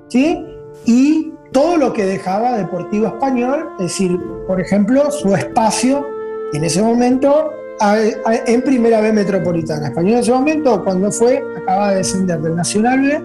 ¿sí? 0.09 0.45
y 0.87 1.33
todo 1.53 1.77
lo 1.77 1.93
que 1.93 2.05
dejaba 2.05 2.57
Deportivo 2.57 3.07
Español, 3.07 3.69
es 3.79 3.87
decir, 3.87 4.19
por 4.47 4.61
ejemplo, 4.61 5.11
su 5.11 5.35
espacio 5.35 6.05
en 6.53 6.64
ese 6.64 6.83
momento 6.83 7.51
en 7.81 8.62
Primera 8.62 9.01
B 9.01 9.12
Metropolitana. 9.12 9.88
Español 9.88 10.14
en 10.14 10.19
ese 10.21 10.33
momento, 10.33 10.83
cuando 10.85 11.11
fue, 11.11 11.43
acaba 11.57 11.90
de 11.90 11.97
descender 11.97 12.40
del 12.40 12.57
Nacional 12.57 13.01
B 13.01 13.23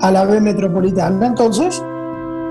a 0.00 0.10
la 0.10 0.24
B 0.24 0.40
Metropolitana. 0.40 1.26
Entonces, 1.26 1.82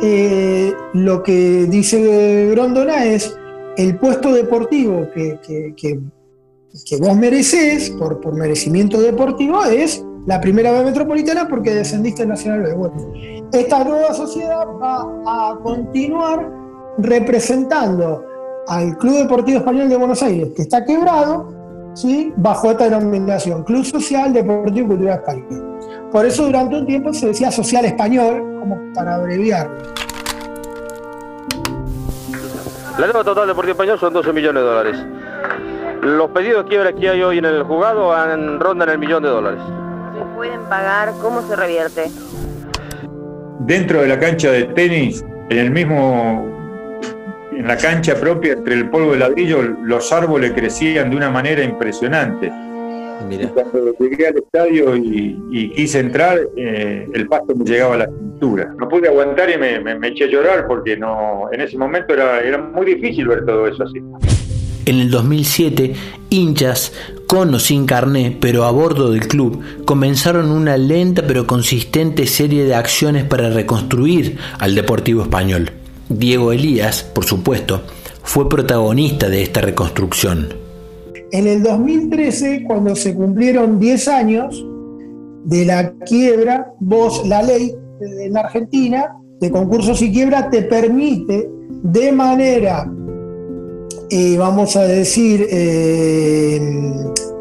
eh, 0.01 0.73
lo 0.93 1.23
que 1.23 1.65
dice 1.69 2.49
Grondona 2.51 3.05
es 3.05 3.37
el 3.77 3.97
puesto 3.97 4.33
deportivo 4.33 5.07
que 5.13 6.97
vos 6.99 7.17
mereces, 7.17 7.89
por, 7.91 8.33
merecimiento 8.33 8.99
deportivo, 9.01 9.63
es 9.65 10.03
la 10.25 10.39
primera 10.39 10.71
B 10.71 10.83
metropolitana 10.85 11.47
porque 11.47 11.73
descendiste 11.73 12.23
en 12.23 12.29
Nacional 12.29 12.63
B. 12.63 12.73
Bueno, 12.73 13.13
esta 13.51 13.83
nueva 13.83 14.13
sociedad 14.13 14.65
va 14.81 15.01
a 15.25 15.59
continuar 15.59 16.49
representando 16.97 18.23
al 18.67 18.97
Club 18.97 19.15
Deportivo 19.15 19.59
Español 19.59 19.89
de 19.89 19.97
Buenos 19.97 20.21
Aires, 20.23 20.49
que 20.55 20.61
está 20.61 20.85
quebrado, 20.85 21.91
¿sí? 21.93 22.31
bajo 22.37 22.71
esta 22.71 22.85
denominación, 22.85 23.63
Club 23.63 23.83
Social 23.83 24.33
Deportivo 24.33 24.85
y 24.85 24.89
Cultural 24.89 25.19
Español. 25.19 25.70
Por 26.11 26.25
eso 26.25 26.45
durante 26.45 26.75
un 26.75 26.85
tiempo 26.85 27.13
se 27.13 27.27
decía 27.27 27.51
Social 27.51 27.85
Español, 27.85 28.57
como 28.59 28.93
para 28.93 29.15
abreviarlo. 29.15 29.77
La 32.99 33.07
deuda 33.07 33.23
total 33.23 33.43
de 33.43 33.47
Deportivo 33.47 33.71
Español 33.71 33.97
son 33.97 34.13
12 34.13 34.33
millones 34.33 34.61
de 34.61 34.69
dólares. 34.69 35.05
Los 36.01 36.29
pedidos 36.31 36.65
de 36.65 36.69
quiebra 36.69 36.93
que 36.93 37.09
hay 37.09 37.21
hoy 37.21 37.37
en 37.37 37.45
el 37.45 37.63
jugado 37.63 38.13
han, 38.13 38.59
rondan 38.59 38.89
el 38.89 38.99
millón 38.99 39.23
de 39.23 39.29
dólares. 39.29 39.61
¿Se 40.17 40.35
pueden 40.35 40.61
pagar? 40.63 41.13
¿Cómo 41.21 41.41
se 41.43 41.55
revierte? 41.55 42.11
Dentro 43.59 44.01
de 44.01 44.07
la 44.07 44.19
cancha 44.19 44.51
de 44.51 44.65
tenis, 44.65 45.23
en 45.49 45.57
el 45.57 45.71
mismo, 45.71 46.45
en 47.53 47.67
la 47.67 47.77
cancha 47.77 48.15
propia, 48.15 48.53
entre 48.53 48.73
el 48.73 48.89
polvo 48.89 49.13
de 49.13 49.19
ladrillo, 49.19 49.61
los 49.61 50.11
árboles 50.11 50.51
crecían 50.51 51.09
de 51.09 51.15
una 51.15 51.29
manera 51.29 51.63
impresionante. 51.63 52.51
Cuando 53.53 53.93
llegué 53.99 54.27
al 54.27 54.37
estadio 54.37 54.95
y, 54.95 55.71
quise 55.75 55.99
entrar, 55.99 56.39
eh, 56.55 57.07
el 57.13 57.27
pasto 57.27 57.55
me 57.55 57.65
llegaba 57.65 57.95
a 57.95 57.97
la 57.97 58.05
cintura. 58.05 58.73
No 58.79 58.87
pude 58.87 59.07
aguantar 59.07 59.49
y 59.49 59.57
me, 59.57 60.07
eché 60.07 60.25
a 60.25 60.27
llorar 60.27 60.67
porque 60.67 60.97
no, 60.97 61.49
en 61.51 61.61
ese 61.61 61.77
momento 61.77 62.13
era, 62.13 62.39
era 62.41 62.57
muy 62.57 62.85
difícil 62.85 63.27
ver 63.27 63.45
todo 63.45 63.67
eso 63.67 63.83
así. 63.83 63.99
En 64.85 64.99
el 64.99 65.11
2007, 65.11 65.93
hinchas, 66.31 66.91
con 67.27 67.53
o 67.53 67.59
sin 67.59 67.85
carné, 67.85 68.35
pero 68.41 68.65
a 68.65 68.71
bordo 68.71 69.11
del 69.11 69.27
club, 69.27 69.61
comenzaron 69.85 70.51
una 70.51 70.75
lenta 70.75 71.23
pero 71.27 71.45
consistente 71.45 72.25
serie 72.25 72.65
de 72.65 72.75
acciones 72.75 73.23
para 73.23 73.51
reconstruir 73.51 74.37
al 74.59 74.73
Deportivo 74.73 75.21
Español. 75.21 75.69
Diego 76.09 76.51
Elías, 76.51 77.03
por 77.03 77.25
supuesto, 77.25 77.83
fue 78.23 78.49
protagonista 78.49 79.29
de 79.29 79.43
esta 79.43 79.61
reconstrucción. 79.61 80.60
En 81.31 81.47
el 81.47 81.63
2013, 81.63 82.65
cuando 82.67 82.95
se 82.95 83.15
cumplieron 83.15 83.79
10 83.79 84.07
años 84.09 84.65
de 85.45 85.65
la 85.65 85.93
quiebra, 86.05 86.73
vos, 86.79 87.25
la 87.27 87.41
ley 87.41 87.73
en 88.01 88.37
Argentina 88.37 89.15
de 89.39 89.49
concursos 89.49 90.01
y 90.01 90.11
quiebra 90.11 90.49
te 90.49 90.63
permite 90.63 91.49
de 91.83 92.11
manera 92.11 92.85
y 94.09 94.35
vamos 94.35 94.75
a 94.75 94.83
decir, 94.83 95.47
eh, 95.49 96.59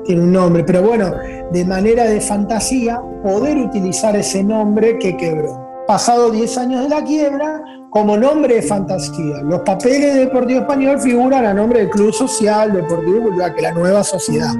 tiene 0.05 0.23
un 0.23 0.33
nombre, 0.33 0.63
pero 0.63 0.85
bueno, 0.85 1.13
de 1.53 1.65
manera 1.65 2.05
de 2.05 2.21
fantasía, 2.21 3.03
poder 3.25 3.59
utilizar 3.59 4.15
ese 4.15 4.45
nombre 4.45 4.97
que 4.99 5.17
quebró. 5.17 5.85
Pasado 5.89 6.31
10 6.31 6.59
años 6.59 6.83
de 6.85 6.89
la 6.89 7.03
quiebra, 7.03 7.61
como 7.91 8.17
nombre 8.17 8.55
de 8.57 8.63
fantasía. 8.63 9.43
Los 9.43 9.61
papeles 9.61 10.15
de 10.15 10.21
Deportivo 10.27 10.61
Español 10.61 11.01
figuran 11.01 11.45
a 11.45 11.53
nombre 11.53 11.81
del 11.81 11.91
Club 11.91 12.13
Social 12.13 12.73
Deportivo 12.73 13.31
que 13.37 13.57
es 13.57 13.63
la 13.63 13.73
nueva 13.73 14.03
sociedad. 14.05 14.55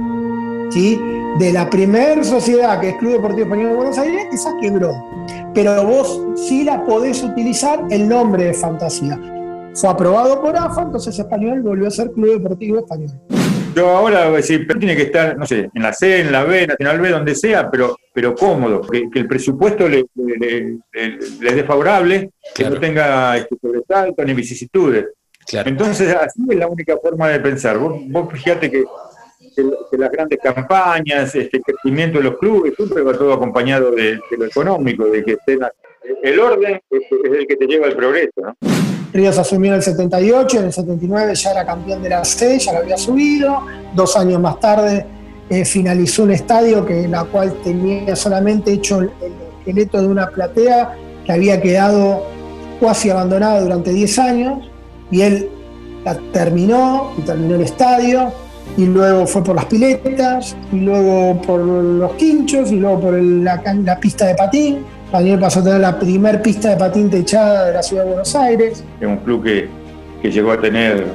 ¿sí? 0.69 0.99
De 1.39 1.53
la 1.53 1.69
primer 1.69 2.23
sociedad, 2.25 2.79
que 2.79 2.89
es 2.89 2.95
Club 2.97 3.13
Deportivo 3.13 3.43
Español 3.43 3.69
de 3.69 3.75
Buenos 3.75 3.97
Aires, 3.97 4.27
esa 4.31 4.51
quebró. 4.61 4.91
Pero 5.53 5.85
vos 5.85 6.21
sí 6.35 6.63
la 6.63 6.85
podés 6.85 7.23
utilizar 7.23 7.83
el 7.89 8.07
nombre 8.07 8.45
de 8.45 8.53
fantasía 8.53 9.17
fue 9.73 9.89
aprobado 9.89 10.41
por 10.41 10.55
AFA, 10.55 10.83
entonces 10.83 11.17
Español 11.17 11.61
volvió 11.61 11.87
a 11.87 11.91
ser 11.91 12.11
Club 12.11 12.33
Deportivo 12.33 12.79
Español. 12.79 13.11
Yo 13.75 13.89
ahora 13.89 14.25
voy 14.25 14.33
a 14.33 14.37
decir, 14.37 14.67
tiene 14.79 14.95
que 14.95 15.03
estar, 15.03 15.37
no 15.37 15.45
sé, 15.45 15.69
en 15.73 15.81
la 15.81 15.93
C, 15.93 16.21
en 16.21 16.31
la 16.31 16.43
B, 16.43 16.67
Nacional 16.67 16.99
B, 16.99 17.09
donde 17.09 17.35
sea, 17.35 17.69
pero, 17.69 17.97
pero 18.13 18.35
cómodo, 18.35 18.81
que, 18.81 19.07
el 19.13 19.27
presupuesto 19.27 19.87
le, 19.87 20.05
le, 20.15 20.79
dé 21.39 21.63
favorable, 21.63 22.31
que 22.53 22.69
no 22.69 22.79
tenga 22.79 23.37
este, 23.37 23.55
sobresaltos 23.61 24.25
ni 24.25 24.33
vicisitudes. 24.33 25.05
Entonces, 25.51 26.13
así 26.13 26.41
es 26.49 26.57
la 26.57 26.67
única 26.67 26.97
forma 26.97 27.29
de 27.29 27.39
pensar. 27.39 27.77
Vos, 27.77 28.01
vos 28.07 28.31
fíjate 28.31 28.69
que, 28.69 28.83
las 29.93 30.11
grandes 30.11 30.39
campañas, 30.41 31.35
este 31.35 31.61
crecimiento 31.61 32.17
de 32.17 32.23
los 32.25 32.37
clubes, 32.37 32.73
siempre 32.75 33.01
va 33.01 33.13
todo 33.13 33.33
acompañado 33.33 33.91
de, 33.91 34.19
lo 34.37 34.45
económico, 34.45 35.05
de 35.05 35.23
que 35.23 35.33
estén, 35.33 35.59
el 36.23 36.39
orden 36.39 36.81
es, 36.89 37.01
es 37.23 37.31
el 37.31 37.47
que 37.47 37.55
te 37.55 37.67
lleva 37.67 37.87
al 37.87 37.95
progreso. 37.95 38.41
¿no? 38.41 38.90
Ríos 39.13 39.37
asumió 39.37 39.71
en 39.71 39.77
el 39.77 39.83
78, 39.83 40.59
en 40.59 40.65
el 40.65 40.73
79 40.73 41.35
ya 41.35 41.51
era 41.51 41.65
campeón 41.65 42.01
de 42.01 42.09
la 42.09 42.23
C, 42.23 42.57
ya 42.59 42.73
lo 42.73 42.79
había 42.79 42.97
subido. 42.97 43.65
Dos 43.93 44.15
años 44.15 44.39
más 44.39 44.59
tarde 44.59 45.05
eh, 45.49 45.65
finalizó 45.65 46.23
un 46.23 46.31
estadio 46.31 46.85
que 46.85 47.07
la 47.07 47.25
cual 47.25 47.53
tenía 47.63 48.15
solamente 48.15 48.71
hecho 48.71 49.01
el, 49.01 49.11
esqueleto 49.59 50.01
de 50.01 50.07
una 50.07 50.27
platea 50.29 50.95
que 51.25 51.31
había 51.31 51.61
quedado 51.61 52.23
casi 52.79 53.09
abandonada 53.09 53.61
durante 53.61 53.91
10 53.91 54.19
años 54.19 54.69
y 55.11 55.21
él 55.21 55.49
la 56.05 56.17
terminó 56.31 57.11
y 57.17 57.21
terminó 57.21 57.55
el 57.55 57.61
estadio 57.61 58.31
y 58.77 58.85
luego 58.85 59.27
fue 59.27 59.43
por 59.43 59.55
las 59.55 59.65
piletas 59.65 60.55
y 60.71 60.77
luego 60.77 61.39
por 61.41 61.59
los 61.59 62.13
quinchos 62.13 62.71
y 62.71 62.77
luego 62.77 63.01
por 63.01 63.13
la, 63.21 63.61
la 63.83 63.99
pista 63.99 64.25
de 64.25 64.35
patín 64.35 64.85
Daniel 65.11 65.39
pasó 65.39 65.59
a 65.59 65.63
tener 65.63 65.81
la 65.81 65.99
primer 65.99 66.41
pista 66.41 66.69
de 66.69 66.77
patín 66.77 67.09
techada 67.09 67.65
de 67.65 67.73
la 67.73 67.83
ciudad 67.83 68.03
de 68.03 68.09
Buenos 68.09 68.35
Aires. 68.35 68.83
Es 68.99 69.07
un 69.07 69.17
club 69.17 69.43
que, 69.43 69.67
llegó 70.29 70.51
a 70.51 70.61
tener 70.61 71.05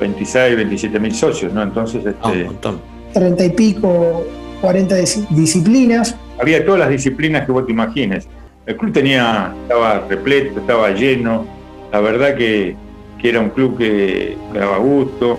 26, 0.00 0.56
27 0.56 0.98
mil 0.98 1.14
socios, 1.14 1.52
¿no? 1.52 1.62
Entonces, 1.62 2.02
ah, 2.04 2.28
este, 2.30 2.40
un 2.40 2.46
montón. 2.46 2.80
30 3.12 3.44
y 3.44 3.50
pico, 3.50 4.26
40 4.60 4.96
disciplinas. 5.30 6.16
Había 6.40 6.64
todas 6.64 6.80
las 6.80 6.90
disciplinas 6.90 7.46
que 7.46 7.52
vos 7.52 7.64
te 7.64 7.72
imagines. 7.72 8.26
El 8.66 8.76
club 8.76 8.92
tenía, 8.92 9.54
estaba 9.62 10.00
repleto, 10.08 10.58
estaba 10.58 10.90
lleno. 10.90 11.46
La 11.92 12.00
verdad 12.00 12.34
que, 12.34 12.74
que 13.20 13.28
era 13.28 13.38
un 13.38 13.50
club 13.50 13.78
que 13.78 14.36
daba 14.52 14.78
gusto. 14.78 15.38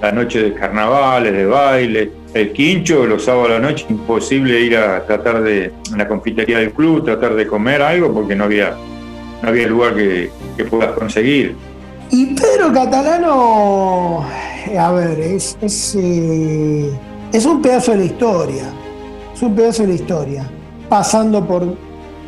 La 0.00 0.12
noche 0.12 0.40
de 0.42 0.52
carnavales, 0.52 1.32
de 1.32 1.46
baile, 1.46 2.12
el 2.36 2.52
quincho, 2.52 3.06
los 3.06 3.24
sábados 3.24 3.50
a 3.50 3.52
la 3.54 3.58
noche, 3.60 3.86
imposible 3.88 4.60
ir 4.60 4.76
a 4.76 5.04
tratar 5.06 5.42
de, 5.42 5.72
en 5.90 5.98
la 5.98 6.06
confitería 6.06 6.58
del 6.58 6.72
club, 6.72 7.04
tratar 7.04 7.34
de 7.34 7.46
comer 7.46 7.82
algo 7.82 8.12
porque 8.12 8.36
no 8.36 8.44
había, 8.44 8.76
no 9.42 9.48
había 9.48 9.66
lugar 9.66 9.94
que, 9.94 10.30
puedas 10.70 10.92
conseguir. 10.92 11.56
Y 12.10 12.34
Pedro 12.34 12.72
Catalano, 12.72 14.24
a 14.78 14.92
ver, 14.92 15.18
es, 15.20 15.56
eh, 15.96 16.90
es, 17.32 17.46
un 17.46 17.60
pedazo 17.60 17.92
de 17.92 17.98
la 17.98 18.04
historia, 18.04 18.64
es 19.34 19.42
un 19.42 19.54
pedazo 19.54 19.82
de 19.82 19.88
la 19.88 19.94
historia, 19.94 20.50
pasando 20.88 21.44
por 21.46 21.76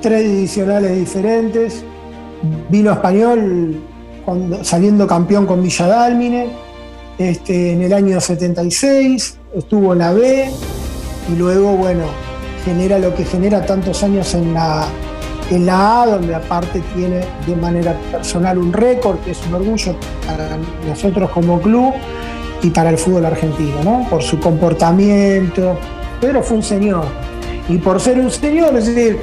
tres 0.01 0.25
divisionales 0.25 0.97
diferentes, 0.97 1.85
vino 2.69 2.93
español 2.93 3.81
saliendo 4.63 5.07
campeón 5.07 5.47
con 5.47 5.63
Villa 5.63 5.87
Dálmine, 5.87 6.49
este, 7.19 7.73
en 7.73 7.83
el 7.83 7.93
año 7.93 8.21
76, 8.21 9.39
estuvo 9.55 9.93
en 9.93 9.99
la 9.99 10.13
B 10.13 10.51
y 11.31 11.37
luego, 11.37 11.73
bueno, 11.77 12.05
genera 12.65 12.99
lo 12.99 13.15
que 13.15 13.25
genera 13.25 13.65
tantos 13.67 14.03
años 14.03 14.35
en 14.35 14.55
la, 14.55 14.87
en 15.51 15.67
la 15.67 16.03
A, 16.03 16.07
donde 16.07 16.35
aparte 16.35 16.83
tiene 16.95 17.21
de 17.47 17.57
manera 17.57 17.95
personal 18.13 18.59
un 18.59 18.73
récord, 18.73 19.19
que 19.21 19.33
es 19.33 19.39
un 19.49 19.55
orgullo 19.55 19.97
para 20.27 20.57
nosotros 20.87 21.31
como 21.31 21.61
club 21.61 21.93
y 22.63 22.71
para 22.71 22.91
el 22.91 22.99
fútbol 22.99 23.27
argentino, 23.27 23.83
¿no? 23.83 24.07
Por 24.09 24.23
su 24.23 24.39
comportamiento. 24.39 25.77
Pedro 26.21 26.43
fue 26.43 26.59
un 26.59 26.63
señor. 26.63 27.05
Y 27.69 27.79
por 27.79 28.01
ser 28.01 28.19
un 28.19 28.31
señor, 28.31 28.77
es 28.77 28.87
decir, 28.87 29.19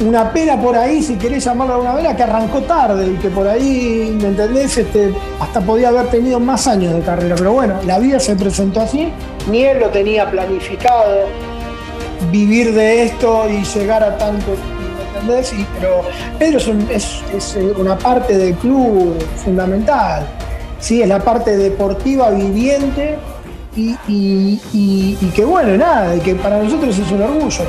una 0.00 0.30
pena 0.30 0.60
por 0.60 0.76
ahí, 0.76 1.02
si 1.02 1.16
querés 1.16 1.44
llamarlo 1.44 1.74
de 1.74 1.78
alguna 1.78 1.92
manera, 1.94 2.16
que 2.16 2.22
arrancó 2.22 2.62
tarde 2.62 3.06
y 3.06 3.14
que 3.16 3.30
por 3.30 3.48
ahí, 3.48 4.16
¿me 4.20 4.28
entendés? 4.28 4.76
Este, 4.76 5.12
hasta 5.40 5.60
podía 5.60 5.88
haber 5.88 6.08
tenido 6.08 6.38
más 6.38 6.66
años 6.66 6.94
de 6.94 7.00
carrera. 7.00 7.34
Pero 7.36 7.52
bueno, 7.52 7.74
la 7.86 7.98
vida 7.98 8.20
se 8.20 8.36
presentó 8.36 8.80
así. 8.80 9.08
Ni 9.50 9.62
él 9.62 9.80
lo 9.80 9.88
tenía 9.88 10.30
planificado, 10.30 11.28
vivir 12.30 12.74
de 12.74 13.04
esto 13.04 13.48
y 13.48 13.64
llegar 13.64 14.02
a 14.02 14.18
tanto, 14.18 14.52
¿me 15.14 15.20
entendés? 15.20 15.54
pero 15.80 16.02
Pedro 16.38 16.58
es, 16.90 17.22
es, 17.34 17.58
una 17.78 17.96
parte 17.96 18.36
del 18.36 18.54
club 18.54 19.16
fundamental. 19.36 20.26
¿sí? 20.78 21.00
Es 21.00 21.08
la 21.08 21.20
parte 21.20 21.56
deportiva 21.56 22.30
viviente 22.30 23.16
y, 23.74 23.96
y, 24.08 25.32
que 25.34 25.44
bueno, 25.44 25.76
nada, 25.76 26.18
que 26.22 26.34
para 26.34 26.62
nosotros 26.62 26.98
es 26.98 27.10
un 27.10 27.22
orgullo 27.22 27.64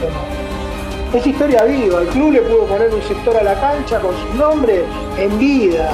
es 1.14 1.28
historia 1.28 1.64
viva. 1.64 2.02
El 2.02 2.08
club 2.08 2.32
le 2.32 2.42
pudo 2.42 2.66
poner 2.66 2.94
un 2.94 3.02
sector 3.02 3.38
a 3.38 3.44
la 3.44 3.60
cancha 3.60 4.00
con 4.00 4.12
su 4.16 4.38
nombre 4.38 4.84
en 5.18 5.38
vida. 5.40 5.92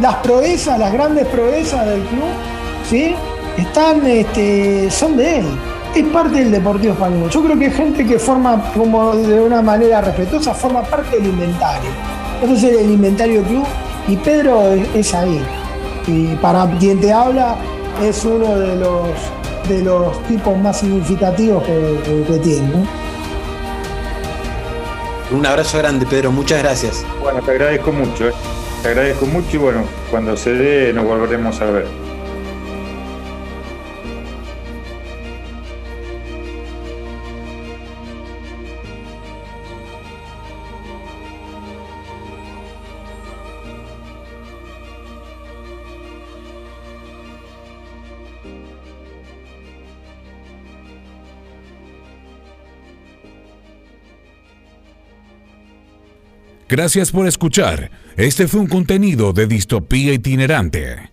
Las 0.00 0.16
proezas, 0.16 0.78
las 0.78 0.92
grandes 0.92 1.26
proezas 1.26 1.86
del 1.86 2.00
club, 2.02 2.28
¿sí? 2.88 3.14
Están, 3.56 4.06
este, 4.06 4.90
son 4.90 5.16
de 5.16 5.38
él. 5.38 5.46
Es 5.94 6.04
parte 6.06 6.38
del 6.38 6.52
Deportivo 6.52 6.92
Español. 6.92 7.28
Yo 7.30 7.42
creo 7.42 7.58
que 7.58 7.70
gente 7.70 8.06
que 8.06 8.18
forma 8.18 8.72
como 8.74 9.16
de 9.16 9.40
una 9.40 9.60
manera 9.60 10.00
respetuosa, 10.00 10.54
forma 10.54 10.82
parte 10.82 11.16
del 11.16 11.26
inventario. 11.26 11.90
es 12.42 12.62
el 12.62 12.90
inventario 12.90 13.42
club 13.42 13.66
y 14.06 14.16
Pedro 14.16 14.72
es, 14.94 15.14
ahí. 15.14 15.42
Y 16.06 16.34
para 16.36 16.66
quien 16.78 17.00
te 17.00 17.12
habla, 17.12 17.56
es 18.02 18.24
uno 18.24 18.58
de 18.58 18.76
los, 18.76 19.08
de 19.68 19.82
los 19.82 20.22
tipos 20.24 20.56
más 20.58 20.78
significativos 20.78 21.62
que, 21.64 22.40
tiene. 22.42 22.86
Un 25.30 25.46
abrazo 25.46 25.78
grande, 25.78 26.06
Pedro. 26.06 26.32
Muchas 26.32 26.62
gracias. 26.62 27.04
Bueno, 27.20 27.40
te 27.42 27.52
agradezco 27.52 27.92
mucho. 27.92 28.28
¿eh? 28.28 28.32
Te 28.82 28.88
agradezco 28.88 29.26
mucho 29.26 29.48
y 29.52 29.58
bueno, 29.58 29.84
cuando 30.10 30.36
se 30.36 30.52
dé 30.52 30.92
nos 30.92 31.04
volveremos 31.04 31.60
a 31.60 31.66
ver. 31.66 31.99
Gracias 56.70 57.10
por 57.10 57.26
escuchar. 57.26 57.90
Este 58.16 58.46
fue 58.46 58.60
un 58.60 58.68
contenido 58.68 59.32
de 59.32 59.48
Distopía 59.48 60.12
Itinerante. 60.12 61.10